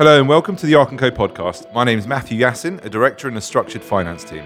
Hello 0.00 0.18
and 0.18 0.26
welcome 0.26 0.56
to 0.56 0.64
the 0.64 0.74
Arc 0.76 0.88
& 0.88 0.98
Co 0.98 1.10
podcast. 1.10 1.70
My 1.74 1.84
name 1.84 1.98
is 1.98 2.06
Matthew 2.06 2.40
Yassin, 2.40 2.82
a 2.82 2.88
director 2.88 3.28
in 3.28 3.34
the 3.34 3.40
structured 3.42 3.82
finance 3.82 4.24
team. 4.24 4.42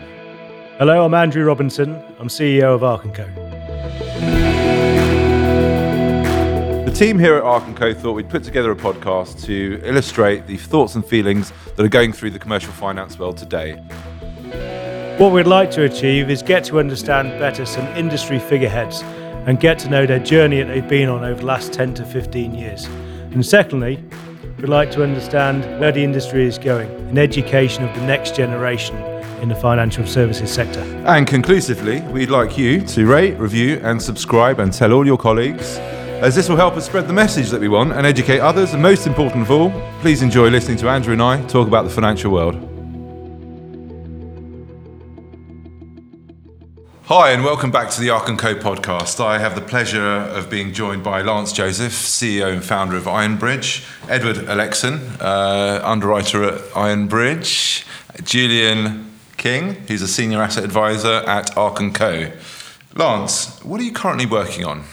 Hello, 0.78 1.04
I'm 1.04 1.14
Andrew 1.14 1.44
Robinson. 1.44 1.94
I'm 2.18 2.26
CEO 2.26 2.74
of 2.74 2.82
Arc 2.82 3.02
& 3.04 3.14
Co. 3.14 3.24
The 6.84 6.90
team 6.92 7.20
here 7.20 7.36
at 7.36 7.44
Arc 7.44 7.62
& 7.76 7.76
Co 7.76 7.94
thought 7.94 8.14
we'd 8.14 8.28
put 8.28 8.42
together 8.42 8.72
a 8.72 8.74
podcast 8.74 9.44
to 9.44 9.80
illustrate 9.84 10.48
the 10.48 10.56
thoughts 10.56 10.96
and 10.96 11.06
feelings 11.06 11.52
that 11.76 11.84
are 11.84 11.88
going 11.88 12.12
through 12.12 12.30
the 12.30 12.40
commercial 12.40 12.72
finance 12.72 13.16
world 13.16 13.36
today. 13.36 13.74
What 15.18 15.32
we'd 15.32 15.46
like 15.46 15.70
to 15.70 15.84
achieve 15.84 16.30
is 16.30 16.42
get 16.42 16.64
to 16.64 16.80
understand 16.80 17.38
better 17.38 17.64
some 17.64 17.86
industry 17.96 18.40
figureheads 18.40 19.02
and 19.46 19.60
get 19.60 19.78
to 19.78 19.88
know 19.88 20.04
their 20.04 20.18
journey 20.18 20.60
that 20.60 20.66
they've 20.66 20.88
been 20.88 21.08
on 21.08 21.22
over 21.22 21.38
the 21.38 21.46
last 21.46 21.72
10 21.72 21.94
to 21.94 22.04
15 22.04 22.56
years. 22.56 22.86
And 22.86 23.46
secondly, 23.46 24.02
we'd 24.64 24.70
like 24.70 24.90
to 24.90 25.02
understand 25.02 25.62
where 25.78 25.92
the 25.92 26.02
industry 26.02 26.46
is 26.46 26.56
going 26.56 26.88
in 27.10 27.18
education 27.18 27.84
of 27.84 27.94
the 27.94 28.00
next 28.06 28.34
generation 28.34 28.96
in 29.42 29.50
the 29.50 29.54
financial 29.54 30.06
services 30.06 30.50
sector. 30.50 30.80
And 31.04 31.26
conclusively, 31.26 32.00
we'd 32.00 32.30
like 32.30 32.56
you 32.56 32.80
to 32.80 33.06
rate, 33.06 33.38
review, 33.38 33.78
and 33.84 34.00
subscribe 34.00 34.60
and 34.60 34.72
tell 34.72 34.94
all 34.94 35.04
your 35.04 35.18
colleagues, 35.18 35.76
as 36.22 36.34
this 36.34 36.48
will 36.48 36.56
help 36.56 36.78
us 36.78 36.86
spread 36.86 37.06
the 37.06 37.12
message 37.12 37.50
that 37.50 37.60
we 37.60 37.68
want 37.68 37.92
and 37.92 38.06
educate 38.06 38.40
others. 38.40 38.72
And 38.72 38.82
most 38.82 39.06
important 39.06 39.42
of 39.42 39.50
all, 39.50 39.70
please 40.00 40.22
enjoy 40.22 40.48
listening 40.48 40.78
to 40.78 40.88
Andrew 40.88 41.12
and 41.12 41.20
I 41.20 41.46
talk 41.46 41.68
about 41.68 41.82
the 41.82 41.90
financial 41.90 42.32
world. 42.32 42.73
Hi, 47.08 47.32
and 47.32 47.44
welcome 47.44 47.70
back 47.70 47.90
to 47.90 48.00
the 48.00 48.08
Arc 48.08 48.24
& 48.26 48.38
Co 48.38 48.54
podcast. 48.54 49.22
I 49.22 49.38
have 49.38 49.54
the 49.54 49.60
pleasure 49.60 50.00
of 50.00 50.48
being 50.48 50.72
joined 50.72 51.04
by 51.04 51.20
Lance 51.20 51.52
Joseph, 51.52 51.92
CEO 51.92 52.50
and 52.50 52.64
founder 52.64 52.96
of 52.96 53.04
Ironbridge, 53.04 53.86
Edward 54.08 54.38
Alexon, 54.48 55.00
uh, 55.20 55.82
underwriter 55.84 56.42
at 56.44 56.60
Ironbridge, 56.70 57.84
Julian 58.24 59.12
King, 59.36 59.74
who's 59.86 60.00
a 60.00 60.08
senior 60.08 60.40
asset 60.40 60.64
advisor 60.64 61.22
at 61.26 61.54
Arc 61.58 61.76
& 61.92 61.94
Co. 61.94 62.32
Lance, 62.94 63.62
what 63.62 63.82
are 63.82 63.84
you 63.84 63.92
currently 63.92 64.24
working 64.24 64.64
on? 64.64 64.84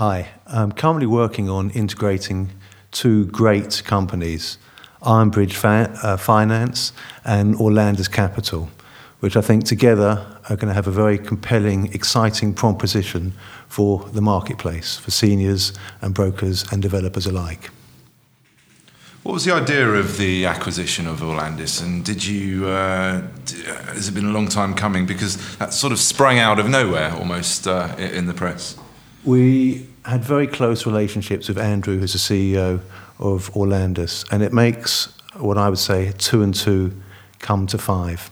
Hi, 0.00 0.30
I'm 0.48 0.72
currently 0.72 1.06
working 1.06 1.48
on 1.48 1.70
integrating 1.70 2.50
two 2.90 3.26
great 3.26 3.84
companies, 3.84 4.58
Ironbridge 5.02 5.64
uh, 6.02 6.16
Finance 6.16 6.92
and 7.24 7.54
Orlando's 7.54 8.08
Capital 8.08 8.68
which 9.20 9.36
I 9.36 9.40
think 9.40 9.64
together 9.64 10.26
are 10.48 10.56
going 10.56 10.68
to 10.68 10.74
have 10.74 10.86
a 10.86 10.92
very 10.92 11.18
compelling, 11.18 11.92
exciting 11.92 12.54
proposition 12.54 13.32
for 13.66 14.08
the 14.12 14.20
marketplace, 14.20 14.96
for 14.96 15.10
seniors 15.10 15.72
and 16.00 16.14
brokers 16.14 16.64
and 16.72 16.80
developers 16.80 17.26
alike. 17.26 17.70
What 19.24 19.32
was 19.32 19.44
the 19.44 19.52
idea 19.52 19.86
of 19.88 20.16
the 20.16 20.46
acquisition 20.46 21.06
of 21.06 21.20
Orlandis, 21.20 21.82
and 21.82 22.04
did 22.04 22.24
you? 22.24 22.66
Uh, 22.66 23.22
has 23.88 24.08
it 24.08 24.14
been 24.14 24.24
a 24.24 24.30
long 24.30 24.48
time 24.48 24.74
coming? 24.74 25.04
Because 25.04 25.58
that 25.58 25.74
sort 25.74 25.92
of 25.92 25.98
sprang 25.98 26.38
out 26.38 26.58
of 26.58 26.68
nowhere, 26.68 27.12
almost 27.12 27.66
uh, 27.66 27.94
in 27.98 28.26
the 28.26 28.32
press. 28.32 28.78
We 29.24 29.86
had 30.04 30.24
very 30.24 30.46
close 30.46 30.86
relationships 30.86 31.48
with 31.48 31.58
Andrew, 31.58 31.98
who's 31.98 32.12
the 32.12 32.18
CEO 32.18 32.80
of 33.18 33.52
Orlandis, 33.52 34.24
and 34.32 34.42
it 34.42 34.52
makes 34.52 35.12
what 35.36 35.58
I 35.58 35.68
would 35.68 35.78
say 35.78 36.12
two 36.16 36.42
and 36.42 36.54
two 36.54 36.92
come 37.40 37.66
to 37.66 37.76
five 37.76 38.30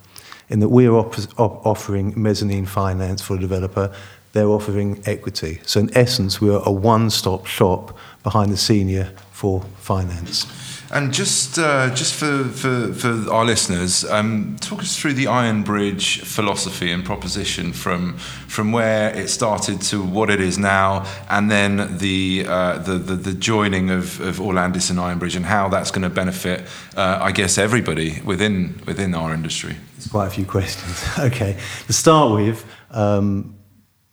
in 0.49 0.61
that 0.61 0.69
we 0.69 0.87
are 0.87 0.95
op- 0.95 1.17
op- 1.39 1.67
offering 1.67 2.15
mezzanine 2.17 2.67
finance 2.67 3.23
for 3.23 3.37
a 3.37 3.41
developer, 3.41 3.93
they're 4.33 4.49
offering 4.49 5.03
equity. 5.07 5.61
So, 5.65 5.81
in 5.81 5.97
essence, 5.97 6.41
we're 6.41 6.63
a 6.65 6.73
one 6.73 7.11
stop 7.11 7.47
shop 7.47 7.97
behind 8.23 8.53
the 8.53 8.57
senior 8.57 9.13
for 9.33 9.63
finance. 9.79 10.47
And 10.93 11.13
just 11.13 11.59
uh, 11.59 11.93
just 11.95 12.15
for, 12.15 12.45
for, 12.45 12.93
for 12.95 13.33
our 13.33 13.45
listeners, 13.45 14.05
um, 14.05 14.57
talk 14.61 14.81
us 14.81 14.97
through 14.97 15.15
the 15.15 15.25
Ironbridge 15.25 16.21
philosophy 16.23 16.93
and 16.93 17.05
proposition 17.05 17.73
from 17.73 18.19
from 18.47 18.71
where 18.71 19.11
it 19.17 19.29
started 19.29 19.81
to 19.83 20.01
what 20.01 20.31
it 20.31 20.41
is 20.41 20.59
now, 20.59 21.05
and 21.29 21.51
then 21.51 21.99
the 21.99 22.45
uh, 22.47 22.79
the, 22.79 22.99
the, 22.99 23.17
the 23.17 23.33
joining 23.33 23.91
of, 23.91 24.21
of 24.21 24.39
Orlandus 24.39 24.91
and 24.91 24.99
Ironbridge, 24.99 25.35
and 25.35 25.45
how 25.45 25.69
that's 25.69 25.91
going 25.91 26.03
to 26.03 26.15
benefit, 26.15 26.63
uh, 26.97 27.19
I 27.21 27.33
guess, 27.33 27.59
everybody 27.59 28.21
within 28.25 28.81
within 28.87 29.15
our 29.15 29.35
industry. 29.35 29.77
It's 30.07 30.13
quite 30.13 30.29
a 30.29 30.31
few 30.31 30.47
questions. 30.47 31.03
okay, 31.19 31.59
to 31.89 31.93
start 31.93 32.33
with, 32.33 32.65
um, 32.93 33.57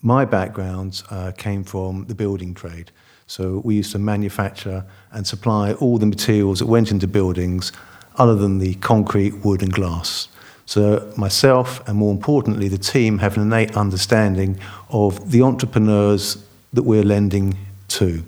my 0.02 0.26
background 0.26 1.04
uh, 1.12 1.34
came 1.38 1.64
from 1.64 2.06
the 2.06 2.16
building 2.16 2.56
trade. 2.56 2.90
So 3.28 3.62
we 3.64 3.76
used 3.76 3.92
to 3.92 4.00
manufacture 4.00 4.88
and 5.12 5.28
supply 5.28 5.74
all 5.74 6.00
the 6.00 6.08
materials 6.08 6.58
that 6.58 6.66
went 6.66 6.90
into 6.90 7.08
buildings 7.08 7.72
other 8.16 8.34
than 8.34 8.58
the 8.58 8.74
concrete, 8.76 9.46
wood 9.46 9.62
and 9.62 9.72
glass. 9.72 10.30
So 10.66 11.14
myself 11.16 11.88
and 11.88 11.96
more 11.96 12.12
importantly 12.12 12.70
the 12.70 12.80
team 12.80 13.20
have 13.20 13.38
an 13.38 13.44
innate 13.44 13.78
understanding 13.78 14.60
of 14.90 15.30
the 15.30 15.44
entrepreneurs 15.44 16.44
that 16.74 16.82
we're 16.82 17.04
lending 17.04 17.56
to. 17.90 18.24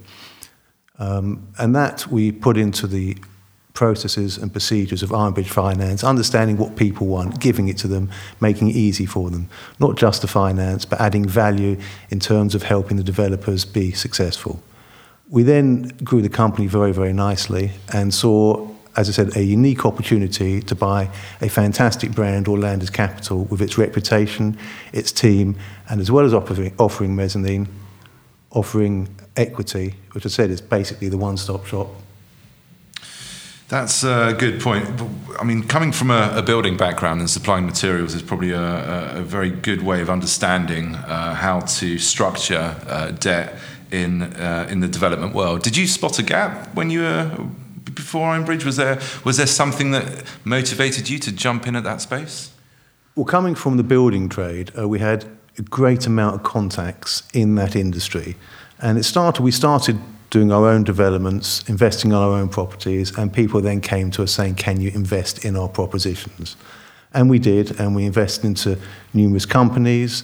Um, 0.99 1.47
and 1.57 1.75
that 1.75 2.05
we 2.05 2.31
put 2.31 2.57
into 2.57 2.85
the 2.85 3.17
processes 3.75 4.37
and 4.37 4.51
procedures 4.51 5.03
of 5.03 5.11
Ironbridge 5.11 5.49
Finance, 5.49 6.03
understanding 6.03 6.57
what 6.57 6.75
people 6.75 7.05
want, 7.05 7.39
giving 7.39 7.67
it 7.67 7.77
to 7.79 7.87
them, 7.87 8.09
making 8.41 8.69
it 8.69 8.75
easy 8.75 9.05
for 9.05 9.29
them. 9.29 9.47
Not 9.79 9.97
just 9.97 10.21
the 10.21 10.27
finance, 10.27 10.85
but 10.85 10.99
adding 10.99 11.27
value 11.27 11.77
in 12.09 12.19
terms 12.19 12.55
of 12.55 12.63
helping 12.63 12.97
the 12.97 13.03
developers 13.03 13.65
be 13.65 13.91
successful. 13.91 14.63
We 15.29 15.43
then 15.43 15.89
grew 16.03 16.21
the 16.21 16.29
company 16.29 16.67
very, 16.67 16.91
very 16.91 17.13
nicely 17.13 17.71
and 17.93 18.13
saw, 18.13 18.67
as 18.95 19.09
I 19.09 19.11
said, 19.11 19.35
a 19.35 19.43
unique 19.43 19.85
opportunity 19.85 20.61
to 20.61 20.75
buy 20.75 21.09
a 21.41 21.49
fantastic 21.49 22.11
brand, 22.11 22.47
Orlandus 22.47 22.91
Capital, 22.91 23.43
with 23.45 23.61
its 23.61 23.77
reputation, 23.77 24.57
its 24.93 25.11
team, 25.11 25.57
and 25.89 25.99
as 25.99 26.09
well 26.09 26.25
as 26.25 26.33
offering, 26.33 26.73
offering 26.79 27.15
mezzanine, 27.15 27.67
offering 28.51 29.09
equity, 29.35 29.95
which 30.13 30.25
I 30.25 30.29
said 30.29 30.49
is 30.49 30.61
basically 30.61 31.09
the 31.09 31.17
one 31.17 31.37
stop 31.37 31.65
shop. 31.65 31.87
That's 33.67 34.03
a 34.03 34.35
good 34.37 34.61
point. 34.61 34.87
I 35.39 35.43
mean, 35.43 35.63
coming 35.63 35.91
from 35.91 36.11
a, 36.11 36.31
a 36.35 36.43
building 36.43 36.77
background 36.77 37.19
and 37.19 37.29
supplying 37.29 37.65
materials 37.65 38.13
is 38.13 38.21
probably 38.21 38.51
a, 38.51 39.17
a, 39.17 39.21
very 39.21 39.49
good 39.49 39.81
way 39.81 40.01
of 40.01 40.09
understanding 40.09 40.93
uh, 40.95 41.33
how 41.33 41.61
to 41.61 41.97
structure 41.97 42.75
uh, 42.87 43.11
debt 43.11 43.57
in 43.91 44.21
uh, 44.21 44.67
in 44.69 44.81
the 44.81 44.87
development 44.87 45.33
world. 45.33 45.63
Did 45.63 45.75
you 45.77 45.87
spot 45.87 46.19
a 46.19 46.23
gap 46.23 46.75
when 46.75 46.91
you 46.91 47.01
were 47.01 47.49
before 47.95 48.35
Ironbridge? 48.35 48.65
Was 48.65 48.75
there 48.75 48.99
was 49.23 49.37
there 49.37 49.47
something 49.47 49.91
that 49.91 50.23
motivated 50.43 51.09
you 51.09 51.17
to 51.19 51.31
jump 51.31 51.65
in 51.65 51.75
at 51.75 51.83
that 51.83 52.01
space? 52.01 52.51
Well, 53.15 53.25
coming 53.25 53.55
from 53.55 53.77
the 53.77 53.83
building 53.83 54.29
trade, 54.29 54.71
uh, 54.77 54.87
we 54.87 54.99
had 54.99 55.25
a 55.57 55.63
great 55.63 56.05
amount 56.05 56.35
of 56.35 56.43
contacts 56.43 57.23
in 57.33 57.55
that 57.55 57.75
industry, 57.75 58.35
and 58.79 58.97
it 58.99 59.05
started. 59.05 59.41
We 59.41 59.51
started 59.51 59.97
doing 60.29 60.51
our 60.51 60.67
own 60.67 60.83
developments, 60.83 61.63
investing 61.67 62.13
on 62.13 62.21
our 62.21 62.37
own 62.37 62.49
properties, 62.49 63.17
and 63.17 63.31
people 63.31 63.61
then 63.61 63.81
came 63.81 64.11
to 64.11 64.23
us 64.23 64.31
saying, 64.31 64.55
"Can 64.55 64.81
you 64.81 64.91
invest 64.93 65.45
in 65.45 65.55
our 65.55 65.69
propositions?" 65.69 66.55
And 67.13 67.29
we 67.29 67.39
did, 67.39 67.79
and 67.79 67.95
we 67.95 68.05
invested 68.05 68.45
into 68.45 68.77
numerous 69.13 69.45
companies 69.45 70.23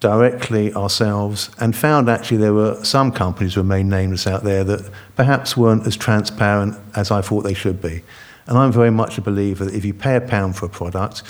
directly 0.00 0.70
ourselves 0.74 1.48
and 1.60 1.74
found 1.74 2.10
actually 2.10 2.36
there 2.36 2.52
were 2.52 2.78
some 2.84 3.10
companies 3.10 3.54
who 3.54 3.62
remain 3.62 3.88
nameless 3.88 4.26
out 4.26 4.44
there 4.44 4.62
that 4.62 4.90
perhaps 5.16 5.56
weren't 5.56 5.86
as 5.86 5.96
transparent 5.96 6.76
as 6.94 7.10
I 7.10 7.22
thought 7.22 7.42
they 7.42 7.54
should 7.54 7.80
be. 7.80 8.02
And 8.46 8.58
I'm 8.58 8.70
very 8.70 8.90
much 8.90 9.16
a 9.16 9.22
believer 9.22 9.64
that 9.64 9.74
if 9.74 9.82
you 9.82 9.94
pay 9.94 10.16
a 10.16 10.20
pound 10.20 10.56
for 10.56 10.66
a 10.66 10.68
product, 10.68 11.22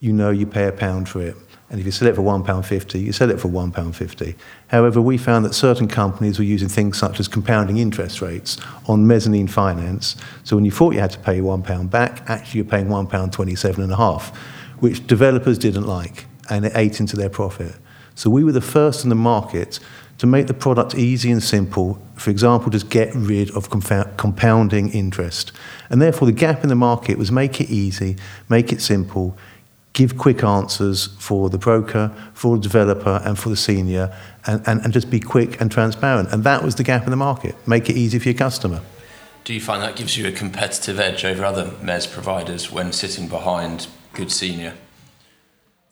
you 0.00 0.10
know 0.12 0.30
you 0.30 0.46
pay 0.46 0.66
a 0.66 0.72
pound 0.72 1.06
for 1.06 1.20
it. 1.20 1.36
And 1.70 1.80
if 1.80 1.86
you 1.86 1.92
sell 1.92 2.08
it 2.08 2.14
for 2.14 2.22
£1.50, 2.22 3.00
you 3.00 3.12
sell 3.12 3.30
it 3.30 3.40
for 3.40 3.48
£1.50. 3.48 4.36
However, 4.68 5.00
we 5.00 5.16
found 5.16 5.44
that 5.44 5.54
certain 5.54 5.88
companies 5.88 6.38
were 6.38 6.44
using 6.44 6.68
things 6.68 6.98
such 6.98 7.18
as 7.18 7.26
compounding 7.26 7.78
interest 7.78 8.20
rates 8.20 8.58
on 8.86 9.06
mezzanine 9.06 9.48
finance. 9.48 10.14
So 10.44 10.56
when 10.56 10.64
you 10.64 10.70
thought 10.70 10.94
you 10.94 11.00
had 11.00 11.10
to 11.12 11.18
pay 11.18 11.40
£1 11.40 11.90
back, 11.90 12.22
actually 12.28 12.58
you're 12.58 12.70
paying 12.70 12.86
£1.27 12.86 13.78
and 13.78 13.92
which 14.80 15.06
developers 15.06 15.58
didn't 15.58 15.86
like, 15.86 16.26
and 16.50 16.66
it 16.66 16.72
ate 16.74 17.00
into 17.00 17.16
their 17.16 17.30
profit. 17.30 17.74
So 18.14 18.30
we 18.30 18.44
were 18.44 18.52
the 18.52 18.60
first 18.60 19.02
in 19.02 19.08
the 19.08 19.16
market 19.16 19.80
to 20.18 20.26
make 20.26 20.46
the 20.46 20.54
product 20.54 20.94
easy 20.94 21.32
and 21.32 21.42
simple, 21.42 22.00
for 22.14 22.30
example, 22.30 22.70
just 22.70 22.88
get 22.88 23.12
rid 23.14 23.50
of 23.56 23.68
compounding 23.68 24.90
interest. 24.90 25.50
And 25.90 26.00
therefore, 26.00 26.26
the 26.26 26.32
gap 26.32 26.62
in 26.62 26.68
the 26.68 26.76
market 26.76 27.18
was 27.18 27.32
make 27.32 27.60
it 27.60 27.68
easy, 27.68 28.16
make 28.48 28.72
it 28.72 28.80
simple, 28.80 29.36
give 29.94 30.18
quick 30.18 30.44
answers 30.44 31.06
for 31.18 31.48
the 31.48 31.56
broker, 31.58 32.12
for 32.34 32.56
the 32.56 32.62
developer, 32.62 33.22
and 33.24 33.38
for 33.38 33.48
the 33.48 33.56
senior, 33.56 34.14
and, 34.46 34.62
and, 34.66 34.82
and 34.82 34.92
just 34.92 35.10
be 35.10 35.18
quick 35.18 35.60
and 35.60 35.72
transparent. 35.72 36.30
And 36.32 36.44
that 36.44 36.62
was 36.62 36.74
the 36.74 36.84
gap 36.84 37.04
in 37.04 37.10
the 37.10 37.16
market 37.16 37.54
make 37.66 37.88
it 37.88 37.96
easy 37.96 38.18
for 38.18 38.28
your 38.28 38.38
customer. 38.38 38.82
Do 39.44 39.54
you 39.54 39.60
find 39.60 39.82
that 39.82 39.96
gives 39.96 40.16
you 40.16 40.26
a 40.26 40.32
competitive 40.32 41.00
edge 41.00 41.24
over 41.24 41.44
other 41.44 41.66
Mez 41.82 42.10
providers 42.10 42.70
when 42.70 42.92
sitting 42.92 43.28
behind 43.28 43.88
good 44.12 44.30
senior? 44.30 44.74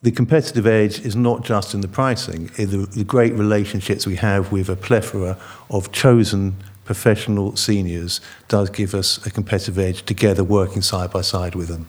the 0.03 0.11
competitive 0.11 0.67
edge 0.67 0.99
is 0.99 1.15
not 1.15 1.43
just 1.45 1.73
in 1.73 1.79
the 1.79 1.87
pricing, 1.87 2.51
in 2.57 2.69
the, 2.69 2.85
the 2.87 3.05
great 3.05 3.33
relationships 3.33 4.05
we 4.05 4.17
have 4.17 4.51
with 4.51 4.69
a 4.69 4.75
plethora 4.75 5.37
of 5.69 5.91
chosen 5.93 6.55
professional 6.83 7.55
seniors 7.55 8.19
does 8.49 8.69
give 8.69 8.93
us 8.93 9.25
a 9.25 9.31
competitive 9.31 9.79
edge 9.79 10.03
together 10.03 10.43
working 10.43 10.81
side 10.81 11.09
by 11.09 11.21
side 11.21 11.55
with 11.55 11.69
them. 11.69 11.87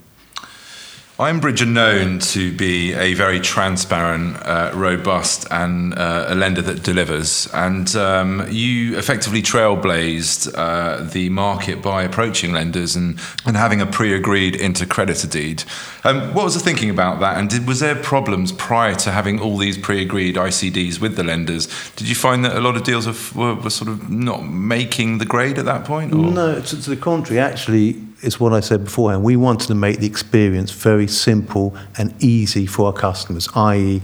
Ironbridge 1.18 1.62
are 1.62 1.66
known 1.66 2.18
to 2.18 2.50
be 2.56 2.92
a 2.92 3.14
very 3.14 3.38
transparent, 3.38 4.36
uh, 4.44 4.72
robust, 4.74 5.46
and 5.48 5.96
uh, 5.96 6.24
a 6.26 6.34
lender 6.34 6.60
that 6.62 6.82
delivers. 6.82 7.46
And 7.54 7.94
um, 7.94 8.44
you 8.50 8.98
effectively 8.98 9.40
trailblazed 9.40 10.52
uh, 10.56 11.04
the 11.04 11.28
market 11.28 11.80
by 11.80 12.02
approaching 12.02 12.52
lenders 12.52 12.96
and, 12.96 13.20
and 13.46 13.56
having 13.56 13.80
a 13.80 13.86
pre 13.86 14.12
agreed 14.12 14.54
intercreditor 14.54 15.30
deed. 15.30 15.62
Um, 16.02 16.34
what 16.34 16.46
was 16.46 16.54
the 16.54 16.60
thinking 16.60 16.90
about 16.90 17.20
that? 17.20 17.38
And 17.38 17.48
did, 17.48 17.68
was 17.68 17.78
there 17.78 17.94
problems 17.94 18.50
prior 18.50 18.96
to 18.96 19.12
having 19.12 19.38
all 19.38 19.56
these 19.56 19.78
pre 19.78 20.02
agreed 20.02 20.34
ICDs 20.34 21.00
with 21.00 21.14
the 21.14 21.22
lenders? 21.22 21.68
Did 21.94 22.08
you 22.08 22.16
find 22.16 22.44
that 22.44 22.56
a 22.56 22.60
lot 22.60 22.76
of 22.76 22.82
deals 22.82 23.06
were, 23.36 23.54
were 23.54 23.70
sort 23.70 23.88
of 23.88 24.10
not 24.10 24.44
making 24.48 25.18
the 25.18 25.26
grade 25.26 25.60
at 25.60 25.64
that 25.66 25.84
point? 25.84 26.12
Or? 26.12 26.32
No, 26.32 26.60
to, 26.60 26.82
to 26.82 26.90
the 26.90 26.96
contrary. 26.96 27.38
Actually, 27.38 28.02
it's 28.24 28.40
what 28.40 28.52
I 28.52 28.60
said 28.60 28.84
beforehand. 28.84 29.22
We 29.22 29.36
wanted 29.36 29.68
to 29.68 29.74
make 29.74 29.98
the 29.98 30.06
experience 30.06 30.70
very 30.70 31.06
simple 31.06 31.76
and 31.98 32.14
easy 32.22 32.66
for 32.66 32.86
our 32.86 32.92
customers, 32.92 33.48
i.e., 33.54 34.00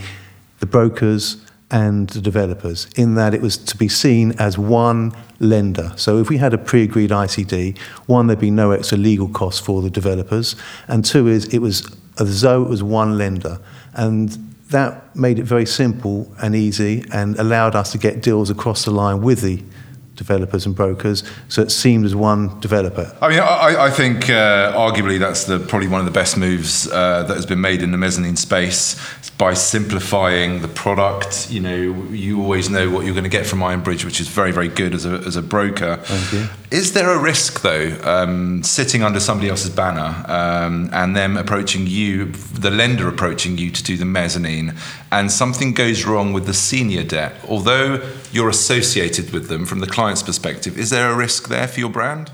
the 0.58 0.66
brokers 0.66 1.44
and 1.70 2.08
the 2.10 2.20
developers, 2.20 2.86
in 2.96 3.14
that 3.14 3.32
it 3.32 3.40
was 3.40 3.56
to 3.56 3.76
be 3.76 3.88
seen 3.88 4.32
as 4.38 4.58
one 4.58 5.12
lender. 5.38 5.92
So 5.96 6.18
if 6.18 6.28
we 6.28 6.36
had 6.36 6.52
a 6.52 6.58
pre-agreed 6.58 7.10
ICD, 7.10 7.78
one, 8.06 8.26
there'd 8.26 8.40
be 8.40 8.50
no 8.50 8.72
extra 8.72 8.98
legal 8.98 9.28
costs 9.28 9.60
for 9.60 9.80
the 9.80 9.90
developers, 9.90 10.56
and 10.88 11.04
two 11.04 11.28
is 11.28 11.46
it 11.54 11.60
was 11.60 11.88
as 12.18 12.40
though 12.42 12.62
it 12.62 12.68
was 12.68 12.82
one 12.82 13.16
lender. 13.16 13.58
And 13.94 14.30
that 14.70 15.14
made 15.16 15.38
it 15.38 15.44
very 15.44 15.66
simple 15.66 16.32
and 16.40 16.54
easy 16.54 17.04
and 17.12 17.38
allowed 17.38 17.74
us 17.74 17.92
to 17.92 17.98
get 17.98 18.22
deals 18.22 18.50
across 18.50 18.84
the 18.84 18.90
line 18.90 19.22
with 19.22 19.40
the 19.40 19.62
developers 20.16 20.66
and 20.66 20.74
brokers, 20.74 21.24
so 21.48 21.62
it 21.62 21.70
seemed 21.70 22.04
as 22.04 22.14
one 22.14 22.60
developer. 22.60 23.16
I 23.20 23.28
mean, 23.28 23.38
I, 23.40 23.86
I 23.86 23.90
think 23.90 24.28
uh, 24.28 24.72
arguably 24.76 25.18
that's 25.18 25.44
the, 25.44 25.58
probably 25.58 25.88
one 25.88 26.00
of 26.00 26.06
the 26.06 26.12
best 26.12 26.36
moves 26.36 26.90
uh, 26.90 27.22
that 27.24 27.34
has 27.34 27.46
been 27.46 27.60
made 27.60 27.82
in 27.82 27.90
the 27.90 27.98
mezzanine 27.98 28.36
space 28.36 28.96
by 29.38 29.54
simplifying 29.54 30.60
the 30.60 30.68
product. 30.68 31.50
You 31.50 31.60
know, 31.60 31.76
you 32.10 32.42
always 32.42 32.68
know 32.68 32.90
what 32.90 33.04
you're 33.04 33.14
going 33.14 33.24
to 33.24 33.30
get 33.30 33.46
from 33.46 33.60
Ironbridge, 33.60 34.04
which 34.04 34.20
is 34.20 34.28
very, 34.28 34.52
very 34.52 34.68
good 34.68 34.94
as 34.94 35.06
a, 35.06 35.14
as 35.26 35.36
a 35.36 35.42
broker. 35.42 36.02
Is 36.70 36.92
there 36.92 37.10
a 37.10 37.18
risk, 37.18 37.62
though, 37.62 37.98
um, 38.04 38.62
sitting 38.62 39.02
under 39.02 39.18
somebody 39.18 39.50
else's 39.50 39.70
banner 39.70 40.24
um, 40.28 40.88
and 40.92 41.16
them 41.16 41.36
approaching 41.36 41.88
you, 41.88 42.26
the 42.26 42.70
lender 42.70 43.08
approaching 43.08 43.58
you 43.58 43.72
to 43.72 43.82
do 43.82 43.96
the 43.96 44.04
mezzanine, 44.04 44.74
and 45.10 45.32
something 45.32 45.74
goes 45.74 46.04
wrong 46.04 46.32
with 46.32 46.46
the 46.46 46.54
senior 46.54 47.02
debt? 47.02 47.34
Although 47.48 48.00
you're 48.30 48.48
associated 48.48 49.32
with 49.32 49.48
them 49.48 49.66
from 49.66 49.80
the 49.80 49.88
client's 49.88 50.22
perspective, 50.22 50.78
is 50.78 50.90
there 50.90 51.10
a 51.10 51.16
risk 51.16 51.48
there 51.48 51.66
for 51.66 51.80
your 51.80 51.90
brand? 51.90 52.30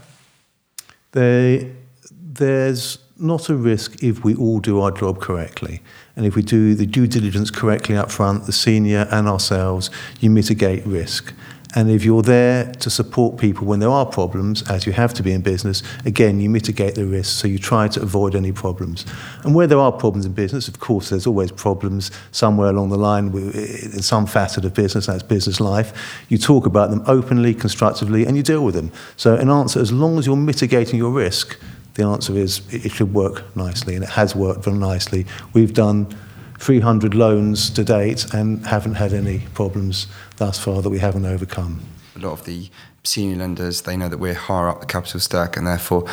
They, 1.12 1.72
there's 2.10 2.98
not 3.18 3.48
a 3.48 3.56
risk 3.56 4.02
if 4.02 4.22
we 4.22 4.34
all 4.34 4.60
do 4.60 4.80
our 4.80 4.90
job 4.90 5.18
correctly. 5.18 5.80
And 6.14 6.26
if 6.26 6.36
we 6.36 6.42
do 6.42 6.74
the 6.74 6.84
due 6.84 7.06
diligence 7.06 7.50
correctly 7.50 7.96
up 7.96 8.10
front, 8.10 8.44
the 8.44 8.52
senior 8.52 9.08
and 9.10 9.28
ourselves, 9.28 9.90
you 10.20 10.28
mitigate 10.28 10.84
risk. 10.84 11.32
And 11.74 11.90
if 11.90 12.04
you're 12.04 12.22
there 12.22 12.72
to 12.74 12.88
support 12.88 13.38
people 13.38 13.66
when 13.66 13.80
there 13.80 13.90
are 13.90 14.06
problems, 14.06 14.62
as 14.70 14.86
you 14.86 14.92
have 14.92 15.12
to 15.14 15.22
be 15.22 15.32
in 15.32 15.42
business, 15.42 15.82
again, 16.06 16.40
you 16.40 16.48
mitigate 16.48 16.94
the 16.94 17.04
risk, 17.04 17.38
so 17.38 17.48
you 17.48 17.58
try 17.58 17.88
to 17.88 18.00
avoid 18.00 18.34
any 18.34 18.52
problems. 18.52 19.04
And 19.42 19.54
where 19.54 19.66
there 19.66 19.78
are 19.78 19.92
problems 19.92 20.24
in 20.24 20.32
business, 20.32 20.68
of 20.68 20.78
course, 20.78 21.10
there's 21.10 21.26
always 21.26 21.52
problems 21.52 22.10
somewhere 22.30 22.70
along 22.70 22.90
the 22.90 22.96
line 22.96 23.26
in 23.34 24.02
some 24.02 24.26
facet 24.26 24.64
of 24.64 24.74
business, 24.74 25.06
that's 25.06 25.22
business 25.22 25.60
life. 25.60 26.24
You 26.28 26.38
talk 26.38 26.66
about 26.66 26.90
them 26.90 27.02
openly, 27.06 27.52
constructively, 27.52 28.24
and 28.24 28.36
you 28.36 28.42
deal 28.42 28.64
with 28.64 28.74
them. 28.74 28.92
So 29.16 29.34
an 29.34 29.50
answer, 29.50 29.80
as 29.80 29.92
long 29.92 30.18
as 30.18 30.26
you're 30.26 30.36
mitigating 30.36 30.98
your 30.98 31.10
risk, 31.10 31.58
the 31.94 32.04
answer 32.04 32.34
is 32.36 32.62
it 32.72 32.92
should 32.92 33.12
work 33.12 33.56
nicely, 33.56 33.94
and 33.96 34.04
it 34.04 34.10
has 34.10 34.36
worked 34.36 34.64
very 34.64 34.78
nicely. 34.78 35.26
We've 35.52 35.74
done 35.74 36.16
300 36.58 37.14
loans 37.14 37.70
to 37.70 37.84
date 37.84 38.32
and 38.32 38.66
haven't 38.66 38.94
had 38.94 39.12
any 39.12 39.40
problems 39.54 40.06
thus 40.36 40.58
far 40.58 40.82
that 40.82 40.90
we 40.90 40.98
haven't 40.98 41.26
overcome. 41.26 41.80
A 42.16 42.18
lot 42.18 42.32
of 42.32 42.44
the 42.44 42.70
senior 43.04 43.36
lenders, 43.36 43.82
they 43.82 43.96
know 43.96 44.08
that 44.08 44.18
we're 44.18 44.34
higher 44.34 44.68
up 44.68 44.80
the 44.80 44.86
capital 44.86 45.20
stack, 45.20 45.56
and 45.56 45.66
therefore 45.66 46.08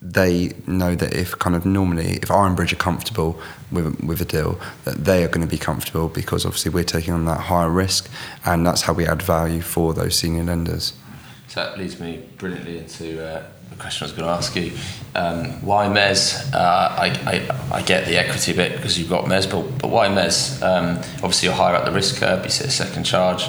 they 0.00 0.52
know 0.66 0.94
that 0.94 1.12
if 1.14 1.36
kind 1.38 1.56
of 1.56 1.66
normally 1.66 2.14
if 2.22 2.28
Ironbridge 2.28 2.72
are 2.72 2.76
comfortable 2.76 3.40
with 3.72 4.00
with 4.02 4.20
a 4.20 4.24
deal, 4.24 4.60
that 4.84 5.04
they 5.04 5.24
are 5.24 5.28
going 5.28 5.46
to 5.46 5.50
be 5.50 5.58
comfortable 5.58 6.08
because 6.08 6.44
obviously 6.44 6.70
we're 6.70 6.84
taking 6.84 7.14
on 7.14 7.24
that 7.24 7.40
higher 7.40 7.70
risk, 7.70 8.10
and 8.44 8.66
that's 8.66 8.82
how 8.82 8.92
we 8.92 9.06
add 9.06 9.22
value 9.22 9.60
for 9.60 9.94
those 9.94 10.16
senior 10.16 10.44
lenders. 10.44 10.92
So 11.48 11.64
that 11.64 11.78
leads 11.78 11.98
me 11.98 12.28
brilliantly 12.36 12.78
into 12.78 13.24
uh, 13.24 13.42
the 13.57 13.57
question 13.76 14.04
I 14.04 14.06
was 14.08 14.12
going 14.12 14.28
to 14.28 14.34
ask 14.34 14.56
you. 14.56 14.72
Um, 15.14 15.64
why 15.64 15.86
Mez? 15.86 16.52
Uh, 16.52 16.58
I, 16.58 17.06
I, 17.26 17.78
I, 17.78 17.82
get 17.82 18.06
the 18.06 18.16
equity 18.16 18.52
bit 18.52 18.76
because 18.76 18.98
you've 18.98 19.08
got 19.08 19.24
Mez, 19.24 19.50
but, 19.50 19.62
but 19.78 19.90
why 19.90 20.08
Mez? 20.08 20.62
Um, 20.62 20.98
obviously, 21.16 21.48
you're 21.48 21.56
higher 21.56 21.74
up 21.74 21.84
the 21.84 21.92
risk 21.92 22.20
curve, 22.20 22.44
you 22.44 22.50
sit 22.50 22.66
a 22.66 22.70
second 22.70 23.04
charge. 23.04 23.44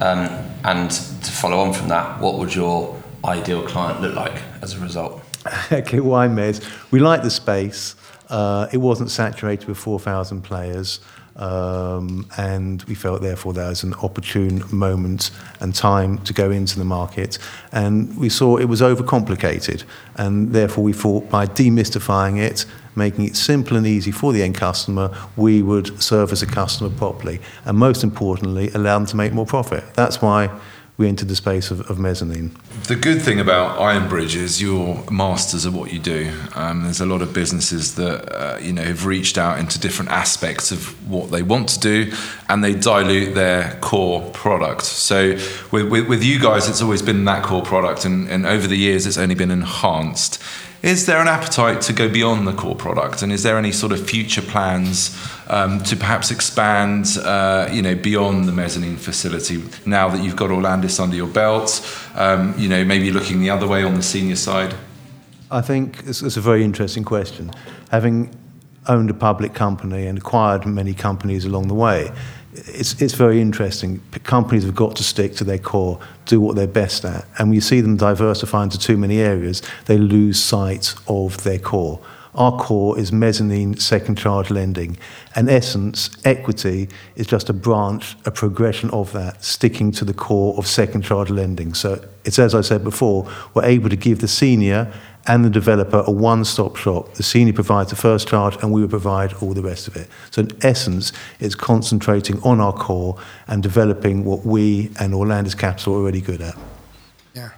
Um, 0.00 0.28
and 0.64 0.90
to 0.90 1.32
follow 1.32 1.58
on 1.58 1.72
from 1.72 1.88
that, 1.88 2.20
what 2.20 2.38
would 2.38 2.54
your 2.54 3.00
ideal 3.24 3.62
client 3.62 4.00
look 4.00 4.14
like 4.14 4.40
as 4.62 4.74
a 4.74 4.80
result? 4.80 5.22
okay, 5.72 6.00
why 6.00 6.28
Mez? 6.28 6.64
We 6.90 7.00
like 7.00 7.22
the 7.22 7.30
space. 7.30 7.94
Uh, 8.28 8.68
it 8.72 8.78
wasn't 8.78 9.10
saturated 9.10 9.68
with 9.68 9.76
4,000 9.78 10.42
players. 10.42 11.00
Um, 11.36 12.28
and 12.36 12.82
we 12.84 12.94
felt 12.94 13.22
therefore 13.22 13.52
there 13.52 13.68
was 13.68 13.82
an 13.82 13.94
opportune 13.94 14.62
moment 14.70 15.30
and 15.60 15.74
time 15.74 16.18
to 16.24 16.32
go 16.32 16.50
into 16.50 16.78
the 16.78 16.84
market. 16.84 17.38
And 17.72 18.16
we 18.18 18.28
saw 18.28 18.56
it 18.56 18.66
was 18.66 18.80
overcomplicated 18.80 19.84
and 20.16 20.52
therefore 20.52 20.84
we 20.84 20.92
thought 20.92 21.30
by 21.30 21.46
demystifying 21.46 22.38
it 22.38 22.66
making 22.94 23.24
it 23.24 23.36
simple 23.36 23.76
and 23.76 23.86
easy 23.86 24.10
for 24.10 24.32
the 24.32 24.42
end 24.42 24.54
customer 24.54 25.10
we 25.36 25.62
would 25.62 26.02
serve 26.02 26.32
as 26.32 26.42
a 26.42 26.46
customer 26.46 26.90
properly. 26.90 27.40
And 27.64 27.78
most 27.78 28.04
importantly 28.04 28.70
allow 28.74 28.98
them 28.98 29.06
to 29.06 29.16
make 29.16 29.32
more 29.32 29.46
profit. 29.46 29.84
That's 29.94 30.20
why 30.20 30.50
we 30.98 31.08
entered 31.08 31.28
the 31.28 31.36
space 31.36 31.70
of, 31.70 31.80
of 31.90 31.98
mezzanine. 31.98 32.54
The 32.86 32.96
good 32.96 33.22
thing 33.22 33.40
about 33.40 33.78
Ironbridge 33.78 34.34
is 34.34 34.60
you're 34.60 35.02
masters 35.10 35.64
of 35.64 35.74
what 35.74 35.92
you 35.92 35.98
do. 35.98 36.30
Um, 36.54 36.84
there's 36.84 37.00
a 37.00 37.06
lot 37.06 37.22
of 37.22 37.32
businesses 37.32 37.94
that 37.94 38.32
uh, 38.32 38.58
you 38.58 38.72
know 38.72 38.82
have 38.82 39.06
reached 39.06 39.38
out 39.38 39.58
into 39.58 39.78
different 39.78 40.10
aspects 40.10 40.70
of 40.70 41.10
what 41.10 41.30
they 41.30 41.42
want 41.42 41.70
to 41.70 41.80
do, 41.80 42.12
and 42.48 42.62
they 42.62 42.74
dilute 42.74 43.34
their 43.34 43.78
core 43.80 44.30
product. 44.32 44.82
So 44.82 45.30
with, 45.70 45.88
with, 45.88 46.08
with 46.08 46.22
you 46.22 46.38
guys, 46.38 46.68
it's 46.68 46.82
always 46.82 47.02
been 47.02 47.24
that 47.24 47.42
core 47.42 47.62
product, 47.62 48.04
and, 48.04 48.28
and 48.28 48.44
over 48.44 48.66
the 48.66 48.76
years, 48.76 49.06
it's 49.06 49.18
only 49.18 49.34
been 49.34 49.50
enhanced. 49.50 50.42
Is 50.82 51.06
there 51.06 51.20
an 51.20 51.28
appetite 51.28 51.80
to 51.82 51.92
go 51.92 52.08
beyond 52.08 52.44
the 52.44 52.52
core 52.52 52.74
product, 52.74 53.22
and 53.22 53.30
is 53.30 53.44
there 53.44 53.56
any 53.56 53.70
sort 53.70 53.92
of 53.92 54.04
future 54.04 54.42
plans 54.42 55.16
um, 55.48 55.80
to 55.84 55.94
perhaps 55.94 56.32
expand, 56.32 57.18
uh, 57.22 57.68
you 57.70 57.82
know, 57.82 57.94
beyond 57.94 58.46
the 58.46 58.52
mezzanine 58.52 58.96
facility 58.96 59.62
now 59.86 60.08
that 60.08 60.24
you've 60.24 60.34
got 60.34 60.50
Orlandis 60.50 60.98
under 60.98 61.14
your 61.14 61.28
belt? 61.28 61.86
Um, 62.16 62.54
you 62.58 62.68
know, 62.68 62.84
maybe 62.84 63.12
looking 63.12 63.40
the 63.40 63.50
other 63.50 63.68
way 63.68 63.84
on 63.84 63.94
the 63.94 64.02
senior 64.02 64.34
side. 64.34 64.74
I 65.52 65.60
think 65.60 66.02
it's, 66.04 66.20
it's 66.20 66.36
a 66.36 66.40
very 66.40 66.64
interesting 66.64 67.04
question. 67.04 67.52
Having 67.92 68.36
owned 68.88 69.08
a 69.08 69.14
public 69.14 69.54
company 69.54 70.08
and 70.08 70.18
acquired 70.18 70.66
many 70.66 70.94
companies 70.94 71.44
along 71.44 71.68
the 71.68 71.74
way, 71.74 72.10
it's, 72.52 73.00
it's 73.00 73.14
very 73.14 73.40
interesting. 73.40 74.02
Companies 74.24 74.64
have 74.64 74.74
got 74.74 74.96
to 74.96 75.02
stick 75.02 75.34
to 75.36 75.44
their 75.44 75.58
core, 75.58 75.98
do 76.26 76.40
what 76.40 76.56
they're 76.56 76.66
best 76.66 77.04
at. 77.04 77.26
And 77.38 77.48
when 77.48 77.54
you 77.54 77.60
see 77.60 77.80
them 77.80 77.96
diversify 77.96 78.64
into 78.64 78.78
too 78.78 78.96
many 78.96 79.18
areas, 79.18 79.62
they 79.86 79.98
lose 79.98 80.42
sight 80.42 80.94
of 81.08 81.42
their 81.44 81.58
core. 81.58 82.00
Our 82.34 82.56
core 82.58 82.98
is 82.98 83.12
mezzanine 83.12 83.76
second 83.76 84.16
charge 84.16 84.50
lending. 84.50 84.96
In 85.36 85.50
essence, 85.50 86.10
equity 86.24 86.88
is 87.14 87.26
just 87.26 87.50
a 87.50 87.52
branch, 87.52 88.16
a 88.24 88.30
progression 88.30 88.88
of 88.90 89.12
that, 89.12 89.44
sticking 89.44 89.92
to 89.92 90.04
the 90.06 90.14
core 90.14 90.56
of 90.56 90.66
second 90.66 91.02
charge 91.02 91.28
lending. 91.28 91.74
So 91.74 92.02
it's 92.24 92.38
as 92.38 92.54
I 92.54 92.62
said 92.62 92.84
before, 92.84 93.30
we're 93.52 93.66
able 93.66 93.90
to 93.90 93.96
give 93.96 94.20
the 94.20 94.28
senior 94.28 94.92
and 95.26 95.44
the 95.44 95.50
developer 95.50 96.02
a 96.06 96.10
one-stop 96.10 96.76
shop. 96.76 97.14
The 97.14 97.22
senior 97.22 97.52
provides 97.52 97.90
the 97.90 97.96
first 97.96 98.28
charge 98.28 98.56
and 98.62 98.72
we 98.72 98.80
will 98.80 98.88
provide 98.88 99.32
all 99.34 99.54
the 99.54 99.62
rest 99.62 99.88
of 99.88 99.96
it. 99.96 100.08
So 100.30 100.42
in 100.42 100.50
essence, 100.62 101.12
it's 101.40 101.54
concentrating 101.54 102.40
on 102.42 102.60
our 102.60 102.72
core 102.72 103.18
and 103.46 103.62
developing 103.62 104.24
what 104.24 104.44
we 104.44 104.90
and 104.98 105.14
Orlando's 105.14 105.54
Capital 105.54 105.94
are 105.94 105.98
already 105.98 106.20
good 106.20 106.40
at. 106.40 106.56
Yeah. 107.34 107.50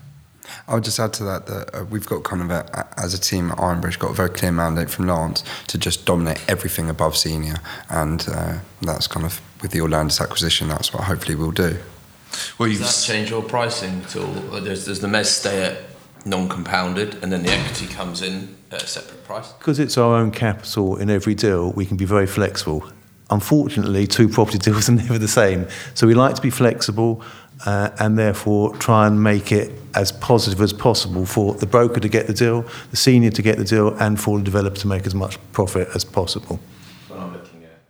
I 0.68 0.74
would 0.74 0.84
just 0.84 0.98
add 0.98 1.12
to 1.14 1.24
that 1.24 1.46
that 1.46 1.74
uh, 1.74 1.84
we've 1.84 2.06
got 2.06 2.24
kind 2.24 2.42
of 2.42 2.50
a, 2.50 2.88
as 2.96 3.14
a 3.14 3.20
team 3.20 3.50
at 3.50 3.58
Ironbridge, 3.58 3.98
got 3.98 4.10
a 4.10 4.14
very 4.14 4.30
clear 4.30 4.52
mandate 4.52 4.90
from 4.90 5.06
Lance 5.06 5.42
to 5.68 5.78
just 5.78 6.04
dominate 6.04 6.42
everything 6.48 6.88
above 6.88 7.16
senior, 7.16 7.56
and 7.90 8.26
uh, 8.30 8.58
that's 8.82 9.06
kind 9.06 9.26
of 9.26 9.40
with 9.62 9.72
the 9.72 9.80
Orlando's 9.80 10.20
acquisition. 10.20 10.68
That's 10.68 10.92
what 10.92 11.04
hopefully 11.04 11.34
we'll 11.34 11.50
do. 11.50 11.78
Well, 12.58 12.68
Does 12.68 12.80
that 12.80 13.12
change 13.12 13.30
your 13.30 13.42
pricing 13.42 14.02
at 14.02 14.16
all? 14.16 14.60
Does, 14.60 14.86
does 14.86 15.00
the 15.00 15.06
Mez 15.06 15.26
stay 15.26 15.64
at 15.64 15.93
non-compounded, 16.24 17.22
and 17.22 17.32
then 17.32 17.42
the 17.42 17.50
equity 17.50 17.86
comes 17.86 18.22
in 18.22 18.56
at 18.70 18.82
a 18.82 18.86
separate 18.86 19.24
price? 19.24 19.52
Because 19.52 19.78
it's 19.78 19.98
our 19.98 20.16
own 20.16 20.30
capital 20.30 20.96
in 20.96 21.10
every 21.10 21.34
deal, 21.34 21.72
we 21.72 21.86
can 21.86 21.96
be 21.96 22.04
very 22.04 22.26
flexible. 22.26 22.90
Unfortunately, 23.30 24.06
two 24.06 24.28
property 24.28 24.58
deals 24.66 24.88
are 24.88 24.92
never 24.92 25.18
the 25.18 25.28
same. 25.28 25.66
So 25.94 26.06
we 26.06 26.14
like 26.14 26.34
to 26.34 26.42
be 26.42 26.50
flexible. 26.50 27.22
uh, 27.66 27.90
and 27.98 28.18
therefore 28.18 28.74
try 28.76 29.06
and 29.06 29.22
make 29.22 29.52
it 29.52 29.72
as 29.94 30.12
positive 30.12 30.60
as 30.60 30.72
possible 30.72 31.24
for 31.24 31.54
the 31.54 31.66
broker 31.66 32.00
to 32.00 32.08
get 32.08 32.26
the 32.26 32.32
deal, 32.32 32.64
the 32.90 32.96
senior 32.96 33.30
to 33.30 33.42
get 33.42 33.58
the 33.58 33.64
deal, 33.64 33.94
and 33.98 34.20
for 34.20 34.38
the 34.38 34.44
developer 34.44 34.76
to 34.76 34.88
make 34.88 35.06
as 35.06 35.14
much 35.14 35.38
profit 35.52 35.88
as 35.94 36.04
possible. 36.04 36.58
When 37.08 37.20
I'm 37.20 37.32
looking 37.32 37.64
at 37.64 37.80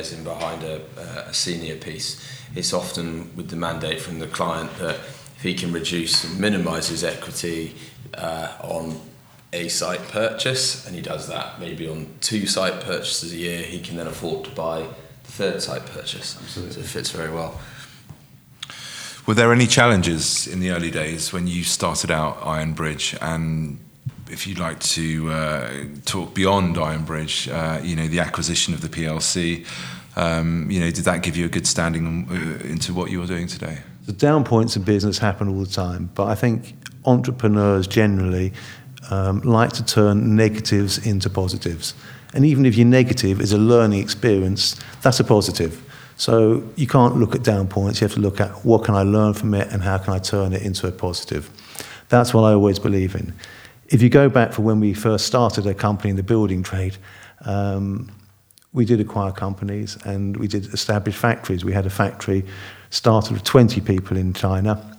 um, 0.00 0.18
in 0.18 0.24
behind 0.24 0.62
a, 0.62 0.82
a 1.28 1.34
senior 1.34 1.76
piece, 1.76 2.22
it's 2.54 2.72
often 2.72 3.34
with 3.36 3.50
the 3.50 3.56
mandate 3.56 4.00
from 4.00 4.18
the 4.18 4.26
client 4.26 4.76
that 4.78 4.98
if 5.36 5.42
he 5.42 5.54
can 5.54 5.72
reduce 5.72 6.24
and 6.24 6.40
minimise 6.40 6.88
his 6.88 7.04
equity 7.04 7.74
uh, 8.14 8.52
on 8.62 9.00
a 9.52 9.68
site 9.68 10.02
purchase, 10.08 10.86
and 10.86 10.94
he 10.94 11.02
does 11.02 11.28
that 11.28 11.60
maybe 11.60 11.88
on 11.88 12.08
two 12.20 12.46
site 12.46 12.80
purchases 12.80 13.32
a 13.32 13.36
year, 13.36 13.62
he 13.62 13.80
can 13.80 13.96
then 13.96 14.06
afford 14.06 14.44
to 14.44 14.50
buy 14.50 14.80
the 14.80 15.32
third 15.32 15.62
site 15.62 15.86
purchase. 15.86 16.36
Absolutely. 16.40 16.74
So 16.74 16.80
it 16.80 16.86
fits 16.86 17.10
very 17.10 17.32
well. 17.32 17.60
Were 19.26 19.34
there 19.34 19.52
any 19.52 19.66
challenges 19.66 20.46
in 20.46 20.60
the 20.60 20.70
early 20.70 20.90
days 20.90 21.32
when 21.32 21.48
you 21.48 21.64
started 21.64 22.10
out 22.10 22.40
Ironbridge? 22.42 23.18
And 23.20 23.80
if 24.30 24.46
you'd 24.46 24.58
like 24.58 24.78
to 24.80 25.30
uh, 25.32 25.84
talk 26.04 26.32
beyond 26.32 26.76
Ironbridge, 26.76 27.52
uh, 27.52 27.82
you 27.82 27.96
know, 27.96 28.06
the 28.06 28.20
acquisition 28.20 28.72
of 28.72 28.82
the 28.82 28.88
PLC, 28.88 29.66
um, 30.16 30.70
you 30.70 30.80
know, 30.80 30.90
did 30.90 31.04
that 31.04 31.22
give 31.22 31.36
you 31.36 31.44
a 31.44 31.48
good 31.48 31.66
standing 31.66 32.28
uh, 32.30 32.64
into 32.66 32.94
what 32.94 33.10
you're 33.10 33.26
doing 33.26 33.48
today? 33.48 33.78
The 34.06 34.12
down 34.12 34.44
points 34.44 34.76
in 34.76 34.82
business 34.82 35.18
happen 35.18 35.48
all 35.48 35.60
the 35.60 35.66
time, 35.66 36.10
but 36.14 36.28
I 36.28 36.36
think 36.36 36.76
entrepreneurs 37.04 37.86
generally 37.86 38.52
um, 39.10 39.40
like 39.40 39.72
to 39.74 39.84
turn 39.84 40.36
negatives 40.36 41.04
into 41.04 41.28
positives. 41.28 41.94
And 42.32 42.44
even 42.44 42.66
if 42.66 42.76
your 42.76 42.86
negative 42.86 43.40
is 43.40 43.52
a 43.52 43.58
learning 43.58 44.00
experience, 44.00 44.76
that's 45.02 45.18
a 45.20 45.24
positive. 45.24 45.82
So 46.16 46.64
you 46.76 46.86
can't 46.86 47.16
look 47.16 47.34
at 47.34 47.42
down 47.42 47.68
points, 47.68 48.00
you 48.00 48.06
have 48.06 48.14
to 48.14 48.20
look 48.20 48.40
at 48.40 48.50
what 48.64 48.84
can 48.84 48.94
I 48.94 49.02
learn 49.02 49.34
from 49.34 49.54
it 49.54 49.68
and 49.72 49.82
how 49.82 49.98
can 49.98 50.14
I 50.14 50.18
turn 50.18 50.52
it 50.52 50.62
into 50.62 50.86
a 50.86 50.92
positive. 50.92 51.50
That's 52.08 52.32
what 52.32 52.42
I 52.42 52.52
always 52.52 52.78
believe 52.78 53.14
in. 53.14 53.34
If 53.88 54.02
you 54.02 54.08
go 54.08 54.28
back 54.28 54.52
for 54.52 54.62
when 54.62 54.80
we 54.80 54.94
first 54.94 55.26
started 55.26 55.66
a 55.66 55.74
company 55.74 56.10
in 56.10 56.16
the 56.16 56.22
building 56.22 56.62
trade, 56.62 56.96
um, 57.44 58.10
we 58.76 58.84
did 58.84 59.00
acquire 59.00 59.32
companies 59.32 59.96
and 60.04 60.36
we 60.36 60.46
did 60.46 60.66
establish 60.74 61.16
factories. 61.16 61.64
We 61.64 61.72
had 61.72 61.86
a 61.86 61.90
factory 61.90 62.44
started 62.90 63.32
with 63.32 63.42
20 63.42 63.80
people 63.80 64.18
in 64.18 64.34
China 64.34 64.98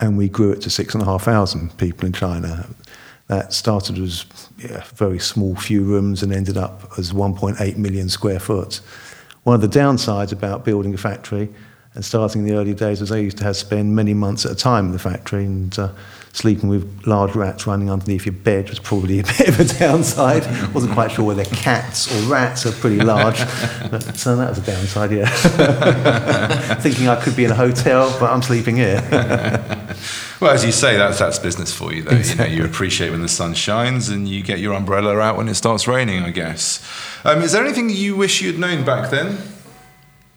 and 0.00 0.16
we 0.16 0.28
grew 0.28 0.52
it 0.52 0.60
to 0.62 0.70
six 0.70 0.94
and 0.94 1.02
a 1.02 1.04
half 1.04 1.24
thousand 1.24 1.76
people 1.78 2.06
in 2.06 2.12
China. 2.12 2.68
That 3.26 3.52
started 3.52 3.98
as 3.98 4.24
yeah, 4.58 4.84
very 4.94 5.18
small 5.18 5.56
few 5.56 5.82
rooms 5.82 6.22
and 6.22 6.32
ended 6.32 6.56
up 6.56 6.92
as 6.96 7.12
1.8 7.12 7.76
million 7.76 8.08
square 8.08 8.38
foot. 8.38 8.80
One 9.42 9.56
of 9.56 9.62
the 9.62 9.78
downsides 9.78 10.32
about 10.32 10.64
building 10.64 10.94
a 10.94 10.98
factory 10.98 11.48
and 11.98 12.04
starting 12.04 12.42
in 12.42 12.46
the 12.46 12.54
early 12.54 12.74
days 12.74 13.00
was 13.00 13.10
I 13.10 13.16
used 13.16 13.38
to 13.38 13.44
have 13.44 13.56
spend 13.56 13.96
many 13.96 14.14
months 14.14 14.46
at 14.46 14.52
a 14.52 14.54
time 14.54 14.86
in 14.86 14.92
the 14.92 15.00
factory 15.00 15.44
and 15.44 15.76
uh, 15.76 15.88
sleeping 16.32 16.68
with 16.68 17.04
large 17.08 17.34
rats 17.34 17.66
running 17.66 17.90
underneath 17.90 18.24
your 18.24 18.34
bed 18.34 18.70
was 18.70 18.78
probably 18.78 19.18
a 19.18 19.22
bit 19.36 19.48
of 19.48 19.58
a 19.58 19.64
downside. 19.64 20.46
wasn't 20.72 20.92
quite 20.92 21.10
sure 21.10 21.24
whether 21.24 21.44
cats 21.46 22.06
or 22.14 22.30
rats 22.30 22.64
are 22.66 22.70
pretty 22.70 23.00
large, 23.00 23.38
but 23.90 24.16
so 24.16 24.36
that 24.36 24.48
was 24.48 24.58
a 24.58 24.62
downside, 24.62 25.10
yeah. 25.10 26.74
Thinking 26.76 27.08
I 27.08 27.20
could 27.20 27.34
be 27.34 27.46
in 27.46 27.50
a 27.50 27.56
hotel, 27.56 28.16
but 28.20 28.30
I'm 28.30 28.42
sleeping 28.42 28.76
here. 28.76 29.02
well, 30.40 30.52
as 30.52 30.64
you 30.64 30.70
say, 30.70 30.96
that's 30.96 31.18
that's 31.18 31.40
business 31.40 31.74
for 31.74 31.92
you, 31.92 32.02
though. 32.02 32.14
Exactly. 32.14 32.54
You 32.54 32.58
know, 32.58 32.62
you 32.62 32.70
appreciate 32.70 33.10
when 33.10 33.22
the 33.22 33.28
sun 33.28 33.54
shines, 33.54 34.08
and 34.08 34.28
you 34.28 34.44
get 34.44 34.60
your 34.60 34.74
umbrella 34.74 35.18
out 35.18 35.36
when 35.36 35.48
it 35.48 35.54
starts 35.54 35.88
raining. 35.88 36.22
I 36.22 36.30
guess. 36.30 36.80
Um, 37.24 37.42
is 37.42 37.50
there 37.50 37.64
anything 37.64 37.90
you 37.90 38.14
wish 38.14 38.40
you'd 38.40 38.56
known 38.56 38.84
back 38.84 39.10
then 39.10 39.38